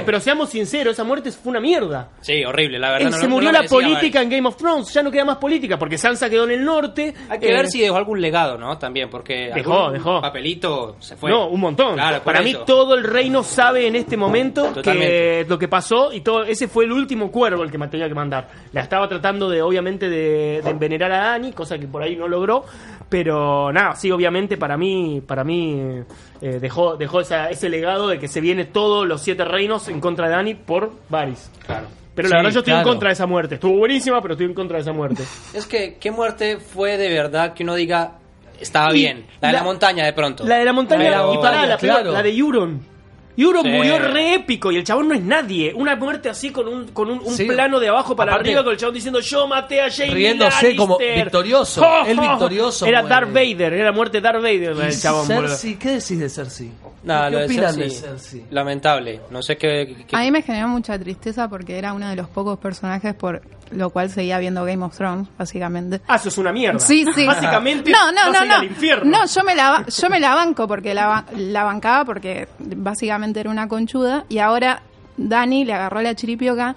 [0.04, 2.08] pero seamos sinceros, esa muerte fue una mierda.
[2.20, 3.08] Sí, horrible, la verdad.
[3.08, 5.98] Eh, se murió la política en Game of Thrones, ya no queda más política, porque
[5.98, 7.14] Sansa quedó en el norte.
[7.28, 8.78] Hay que eh, ver si dejó algún legado, ¿no?
[8.78, 10.20] También, porque Dejó, dejó.
[10.20, 11.30] papelito se fue.
[11.30, 11.96] No, un montón.
[12.24, 16.44] Para mí todo el reino sabe en este momento que lo que pasó y todo
[16.44, 18.48] ese fue el último cuervo el que me tenía que mandar.
[18.72, 22.28] La estaba tratando de obviamente de, de envenenar a Dani, cosa que por ahí no
[22.28, 22.64] logró,
[23.08, 25.80] pero nada, sí obviamente para mí para mí
[26.40, 30.00] eh, dejó dejó esa- ese legado de que se viene todos los siete reinos en
[30.00, 31.50] contra de Dani por Varys.
[31.66, 31.86] Claro.
[32.14, 32.88] Pero Sí, la verdad yo estoy claro.
[32.88, 33.54] en contra de esa muerte.
[33.56, 35.22] Estuvo buenísima, pero estoy en contra de esa muerte.
[35.52, 38.12] Es que, ¿qué muerte fue de verdad que uno diga
[38.58, 39.26] estaba Y bien?
[39.42, 40.44] La de la, la- montaña, de pronto.
[40.46, 42.12] La de la montaña La y pará, montaña, la, claro.
[42.12, 42.80] la de Euron.
[43.36, 43.68] Euron Sí.
[43.70, 45.72] murió re épico y el chabón no es nadie.
[45.74, 47.44] Una muerte así con un, con un, un Sí.
[47.44, 50.50] plano de abajo para Aparte- arriba con el chabón diciendo yo maté a Jamie Riéndose
[50.50, 50.76] Lannister".
[50.76, 51.86] como victorioso.
[52.06, 53.14] Victorioso Era muere.
[53.14, 55.26] Darth Vader, era la muerte de Darth Vader Y del chabón.
[55.26, 56.70] Cersei, ¿qué decís de Cersei?
[57.04, 58.44] Nada, ¿Qué lo de opinan Cersei, de Cersei?
[58.50, 59.20] Lamentable.
[59.30, 59.96] No sé qué.
[60.08, 63.42] qué- A mí me generó mucha tristeza porque era uno de los pocos personajes por
[63.70, 66.00] lo cual seguía viendo Game of Thrones, básicamente.
[66.08, 66.78] Ah, eso es una mierda.
[66.78, 67.26] Sí, sí.
[67.26, 68.54] Básicamente No, no, vas no, no.
[68.56, 69.10] al infierno.
[69.18, 73.50] No, yo me la yo me la banco porque la, la bancaba porque básicamente era
[73.50, 74.82] una conchuda y ahora
[75.16, 76.76] Dani le agarró la chiripioca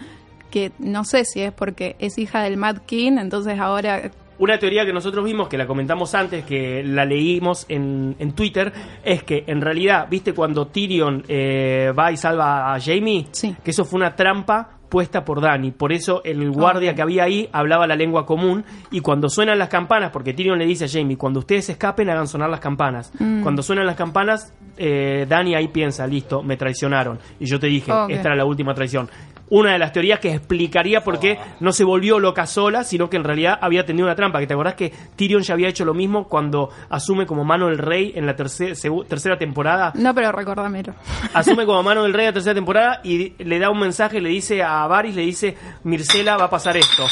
[0.50, 4.10] que no sé si es porque es hija del Mad King, entonces ahora
[4.40, 8.74] Una teoría que nosotros vimos, que la comentamos antes, que la leímos en, en Twitter,
[9.04, 13.28] es que en realidad, ¿viste cuando Tyrion eh, va y salva a Jamie?
[13.32, 13.56] Sí.
[13.64, 15.72] Que eso fue una trampa puesta por Dani.
[15.72, 19.70] Por eso el guardia que había ahí hablaba la lengua común y cuando suenan las
[19.70, 23.12] campanas, porque Tyrion le dice a Jamie, cuando ustedes escapen hagan sonar las campanas.
[23.20, 23.42] Mm.
[23.44, 27.20] Cuando suenan las campanas, eh, Dani ahí piensa, listo, me traicionaron.
[27.40, 29.10] Y yo te dije, esta era la última traición.
[29.52, 33.18] Una de las teorías que explicaría por qué no se volvió loca sola, sino que
[33.18, 34.40] en realidad había tenido una trampa.
[34.40, 37.78] Que te acordás que Tyrion ya había hecho lo mismo cuando asume como mano del
[37.80, 39.92] rey en la terce- segu- tercera temporada.
[39.96, 40.94] no, pero recordamelo.
[41.34, 44.30] Asume como mano del rey en la tercera temporada y le da un mensaje, le
[44.30, 47.06] dice a Varys, le dice, Mircela va a pasar esto.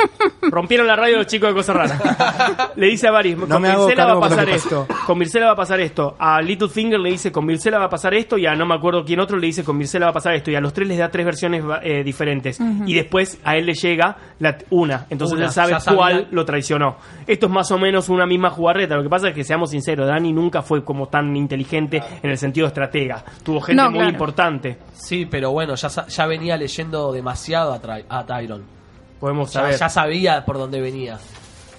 [0.50, 2.72] Rompieron la radio los chicos de Cosas Raras.
[2.76, 4.86] Le dice a Varys, con Mircela va a pasar esto.
[5.06, 6.16] Con Mircela va a pasar esto.
[6.18, 8.38] A Littlefinger le dice, con Mircela va a pasar esto.
[8.38, 10.50] Y a no me acuerdo quién otro le dice, con Mircela va a pasar esto.
[10.50, 12.58] Y a los tres les da tres versiones eh, diferentes.
[12.86, 15.06] Y después a él le llega la, una.
[15.10, 15.96] Entonces Una, él sabe sabía.
[15.98, 16.96] cuál lo traicionó.
[17.26, 18.96] Esto es más o menos una misma jugarreta.
[18.96, 22.38] Lo que pasa es que, seamos sinceros, Dani nunca fue como tan inteligente en el
[22.38, 23.24] sentido estratega.
[23.42, 24.12] Tuvo gente No, muy claro.
[24.12, 24.78] importante.
[24.92, 28.75] Sí, pero bueno, ya, sa- ya venía leyendo demasiado a, Tra- a Tyron.
[29.20, 29.76] Podemos Ya, saber.
[29.78, 31.18] ya sabía por dónde venía.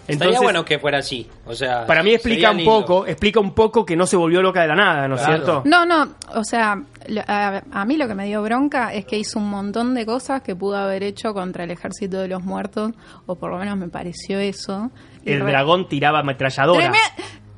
[0.07, 1.29] Estaría Entonces, bueno que fuera así.
[1.45, 2.71] O sea, para mí explica un lindo.
[2.71, 5.35] poco, explica un poco que no se volvió loca de la nada, ¿no es Claro.
[5.43, 5.61] cierto?
[5.65, 6.81] No, no, o sea,
[7.27, 10.41] a, a mí lo que me dio bronca es que hizo un montón de cosas
[10.43, 12.93] que pudo haber hecho contra el ejército de los muertos,
[13.25, 14.91] o por lo menos me pareció eso.
[15.25, 16.89] Y El re- dragón tiraba ametralladora.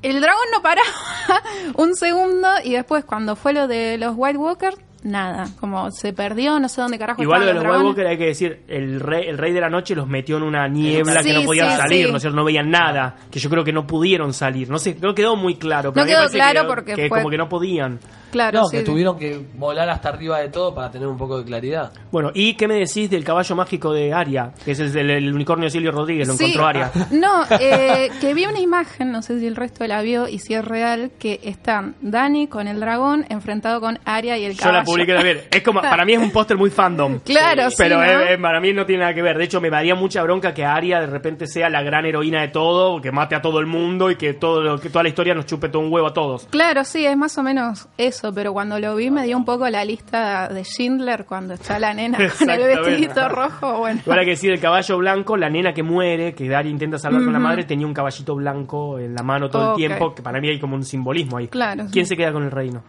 [0.01, 0.87] El dragón no paraba
[1.75, 6.59] un segundo y después cuando fue lo de los White Walkers, nada, como se perdió,
[6.59, 7.77] no sé dónde carajo Igual de los White.
[7.83, 10.67] Walker hay que decir, el rey, el rey de la noche los metió en una
[10.67, 12.11] niebla que no podían sí, salir, sí.
[12.11, 12.35] ¿no es cierto?
[12.37, 15.55] No veían nada, que yo creo que no pudieron salir, no sé, no quedó muy
[15.55, 15.93] claro.
[15.93, 17.99] Pero No quedó claro que- porque que fue- como que no podían.
[18.31, 18.77] Claro, no, sí.
[18.77, 21.91] que tuvieron que volar hasta arriba de todo para tener un poco de claridad.
[22.11, 24.51] Bueno, ¿y qué me decís del caballo mágico de Aria?
[24.63, 26.45] Que es el, el unicornio de Silvio Rodríguez, lo Sí.
[26.45, 26.91] encontró Aria.
[27.11, 30.53] No, eh, que vi una imagen, no sé si el resto la vio y si
[30.53, 34.77] es real, que están Dani con el dragón enfrentado con Arya y el Yo caballo.
[34.79, 35.47] la publiqué a ver.
[35.51, 37.19] Es como, para mí es un póster muy fandom.
[37.25, 38.03] Claro, sí, Pero ¿no?
[38.03, 39.37] eh, eh, para mí no tiene nada que ver.
[39.37, 42.49] De hecho, me daría mucha bronca que Aria de repente sea la gran heroína de
[42.49, 45.33] todo, que mate a todo el mundo y que todo lo, que toda la historia
[45.33, 46.47] nos chupe todo un huevo a todos.
[46.49, 49.67] Claro, sí, es más o menos eso, pero cuando lo vi me dio un poco
[49.69, 54.01] la lista de Schindler cuando está la nena con el vestidito rojo, bueno.
[54.11, 57.33] Hay que decir el caballo blanco, la nena que muere, que Daria intenta salvar con
[57.33, 59.79] la madre, tenía un caballito blanco en la mano todo Ok.
[59.79, 61.47] el tiempo, que para mí hay como un simbolismo ahí.
[61.47, 62.09] Claro, ¿Quién sí.
[62.09, 62.83] se queda con el reino?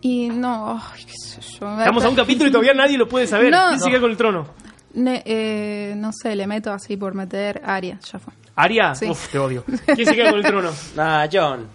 [0.00, 1.78] Y no, ay, qué sé yo.
[1.78, 3.50] Estamos a un capítulo y todavía nadie lo puede saber.
[3.52, 3.68] No.
[3.68, 4.46] ¿Quién se queda con el trono?
[4.94, 8.32] Ne- eh, no sé, le meto así por meter Aria, ya fue.
[8.56, 9.08] Aria, Sí.
[9.08, 9.64] uf, te odio.
[9.94, 10.70] ¿Quién se queda con el trono?
[10.98, 11.66] Ah, John.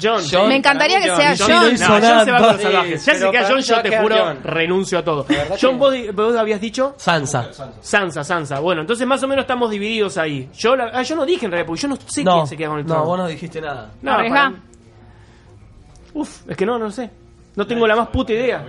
[0.00, 0.22] John.
[0.30, 1.74] John, Me encantaría que sea John, John.
[1.74, 3.06] no, John se va con los salvajes.
[3.06, 5.26] Ya se queda para John, yo a te juro, renuncio a todo.
[5.60, 7.48] John, que- vos, vos habías dicho Sansa.
[7.80, 8.60] Sansa, Sansa.
[8.60, 10.48] Bueno, entonces más o menos estamos divididos ahí.
[10.56, 12.56] Yo, la- ah, yo no dije en realidad, porque yo no sé No, quién se
[12.56, 13.00] queda con el trono.
[13.02, 13.90] no, vos no dijiste nada.
[14.02, 14.52] No, para-
[16.12, 17.10] Uf, es que no, no sé.
[17.56, 18.64] No tengo la más puta idea.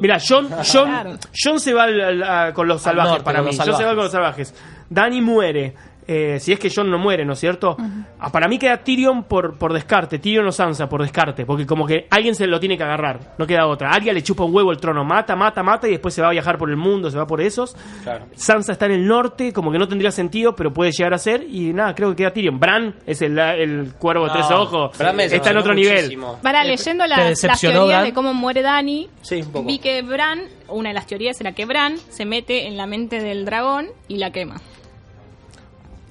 [0.00, 1.18] Mira, John, John.
[1.44, 3.48] John se va al- al- a- con los salvajes norte, para mí.
[3.54, 4.54] los John se va con los salvajes.
[4.88, 5.74] Dani muere.
[6.08, 7.76] Eh, si es que John no muere, ¿no es cierto?
[8.20, 11.84] Ah, Para mí queda Tyrion por, por descarte, Tyrion o Sansa por descarte, porque como
[11.86, 13.90] que alguien se lo tiene que agarrar, no queda otra.
[13.90, 16.30] Arya le chupa un huevo el trono, mata, mata, mata y después se va a
[16.32, 17.76] viajar por el mundo, se va por esos.
[18.04, 18.26] Claro.
[18.34, 21.42] Sansa está en el norte, como que no tendría sentido, pero puede llegar a ser.
[21.50, 22.60] Y nada, creo que queda Tyrion.
[22.60, 24.96] Bran es el, el cuervo de tres ojos.
[24.96, 26.16] Bran está en otro nivel.
[26.42, 28.04] Para leyendo ¿Te la- las teorías Bran?
[28.04, 29.66] de cómo muere Dani, Sí, un poco.
[29.66, 33.20] vi que Bran, una de las teorías era que Bran se mete en la mente
[33.20, 34.60] del dragón y la quema.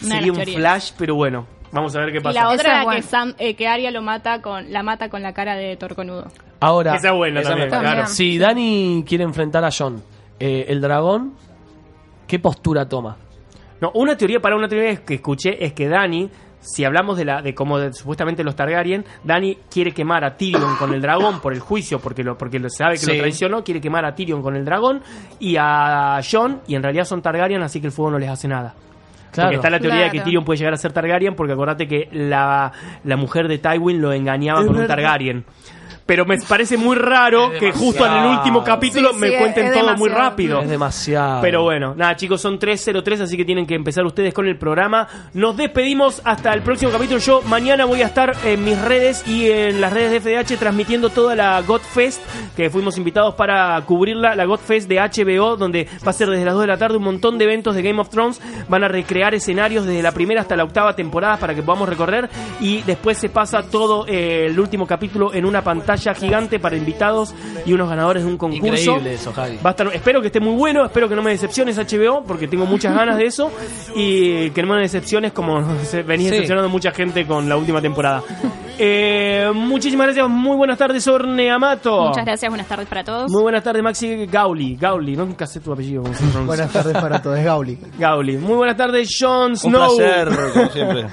[0.06, 2.34] Una Sería un flash, pero bueno, vamos a ver qué Y pasa.
[2.34, 5.10] la Esa otra es era que, Sam, eh, que Arya lo mata con, la mata
[5.10, 6.28] con la cara de Torconudo.
[6.60, 8.08] Ahora, Esa es buena Esa también, me claro.
[8.08, 10.02] si Dani quiere enfrentar a John,
[10.40, 11.34] eh, el dragón,
[12.28, 13.18] ¿qué postura toma?
[13.82, 16.30] No, una teoría para una teoría que escuché es que Dani,
[16.62, 20.78] si hablamos de la de como de, supuestamente los Targaryen, Dani quiere quemar a Tyrion
[20.78, 23.12] con el dragón por el juicio porque lo porque lo sabe que Sí.
[23.12, 25.02] lo traicionó, quiere quemar a Tyrion con el dragón
[25.40, 28.48] y a Jon y en realidad son Targaryen, así que el fuego no les hace
[28.48, 28.74] nada.
[29.36, 29.50] Claro.
[29.50, 30.22] Porque está la teoría de que.
[30.22, 32.72] Tyrion puede llegar a ser Targaryen porque acordate que la,
[33.04, 35.46] la mujer de Tywin lo engañaba con un Targaryen.
[36.06, 39.98] Pero me parece muy raro que justo en el último capítulo Sí, me cuenten todo
[39.98, 40.62] muy rápido.
[40.62, 41.42] Es demasiado.
[41.42, 45.08] Pero bueno, nada chicos, son 3.03, así que tienen que empezar ustedes con el programa.
[45.34, 47.20] Nos despedimos hasta el próximo capítulo.
[47.20, 51.10] Yo mañana voy a estar en mis redes y en las redes de FDH transmitiendo
[51.10, 52.22] toda la Godfest,
[52.56, 56.54] que fuimos invitados para cubrirla, la Godfest de HBO, donde va a ser desde las
[56.54, 58.40] 2 de la tarde un montón de eventos de Game of Thrones.
[58.70, 62.30] Van a recrear escenarios desde la primera hasta la octava temporada para que podamos recorrer
[62.60, 67.34] y después se pasa todo eh, el último capítulo en una pantalla gigante para invitados
[67.66, 68.68] y unos ganadores de un concurso.
[68.68, 69.58] Increíble eso, Javi.
[69.66, 72.48] Va a estar, espero que esté muy bueno, espero que no me decepciones HBO, porque
[72.48, 73.52] tengo muchas ganas de eso,
[73.96, 76.32] y que no me decepciones como se venís Sí.
[76.32, 78.24] decepcionando mucha gente con la última temporada.
[78.78, 82.08] Eh, muchísimas gracias, muy buenas tardes, Orne Amato.
[82.08, 83.32] Muchas gracias, buenas tardes para todos.
[83.32, 84.76] Muy buenas tardes, Maxi Gauli.
[84.76, 86.04] Gauli, nunca sé tu apellido.
[86.46, 87.78] Buenas tardes para todos, es Gauli.
[87.98, 88.38] Gauli.
[88.38, 89.96] Muy buenas tardes, Jon Un Snow.
[89.96, 91.04] placer, como siempre.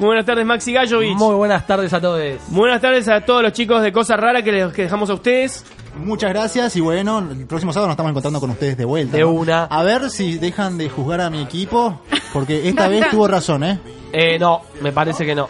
[0.00, 1.14] Muy buenas tardes, Maxi Gallovich.
[1.16, 2.20] Muy buenas tardes a todos.
[2.48, 5.14] Muy buenas tardes a todos los chicos de Cosa Rara que les que dejamos a
[5.14, 5.64] ustedes.
[5.96, 9.16] Muchas gracias y bueno, el próximo sábado nos estamos encontrando con ustedes de vuelta.
[9.16, 9.30] De ¿no?
[9.30, 9.64] una.
[9.64, 12.00] A ver si dejan de juzgar a mi equipo,
[12.32, 13.78] porque esta vez tuvo razón, ¿eh?
[14.12, 15.48] Eh, no, me parece que no.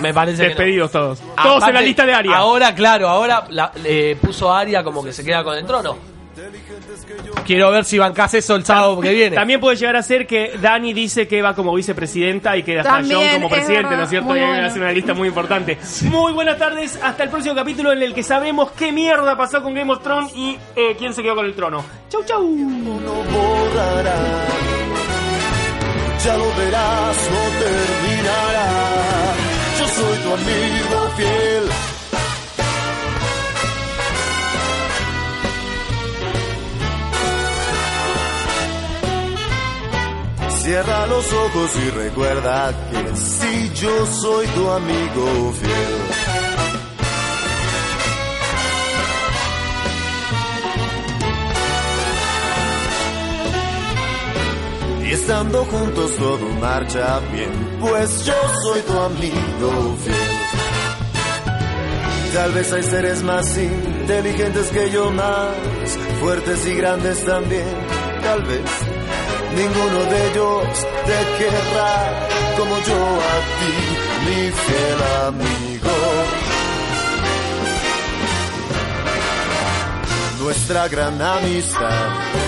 [0.00, 0.48] Me parece que no.
[0.48, 1.20] Despedidos todos.
[1.40, 2.36] Todos en la lista de Aria.
[2.36, 5.96] Ahora, claro, ahora la- eh, puso Aria como que se queda con el trono.
[7.46, 9.36] Quiero ver si bancás eso el sábado que viene.
[9.36, 12.92] También puede llegar a ser que Dani dice que va como vicepresidenta y que hasta
[12.92, 14.28] También, John como es presidente, verdad, ¿no es cierto?
[14.28, 14.66] muy Y que bueno.
[14.66, 15.78] hacer una lista muy importante.
[16.02, 19.74] Muy buenas tardes, hasta el próximo capítulo en el que sabemos qué mierda pasó con
[19.74, 21.84] Game of Thrones y eh, quién se quedó con el trono.
[22.08, 22.42] Chau, chau.
[22.44, 24.14] no borrará.
[26.24, 28.66] Ya lo verás, no terminará.
[29.78, 31.93] Yo soy tu amigo fiel.
[40.64, 45.94] Cierra los ojos y recuerda que si yo soy tu amigo fiel.
[55.06, 60.16] Y estando juntos todo marcha bien, pues yo soy tu amigo fiel.
[62.32, 65.50] Tal vez hay seres más inteligentes que yo, más
[66.22, 67.66] fuertes y grandes también.
[68.22, 68.93] Tal vez
[69.56, 70.66] ninguno de ellos
[71.06, 71.94] te querrá
[72.58, 73.00] como yo
[73.32, 73.74] a ti,
[74.26, 75.96] mi fiel amigo.
[80.40, 82.44] Nuestra gran amistad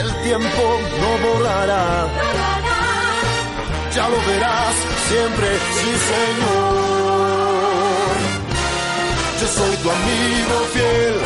[0.00, 2.06] el tiempo no borrará.
[3.94, 4.74] Ya lo verás
[5.08, 7.04] siempre, sí señor.
[9.40, 11.16] Yo soy tu amigo fiel.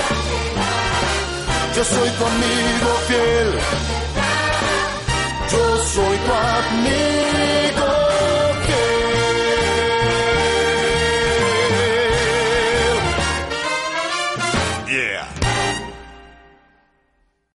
[1.77, 3.49] Yo soy tu amigo fiel.
[5.51, 7.38] Yo soy tu amigo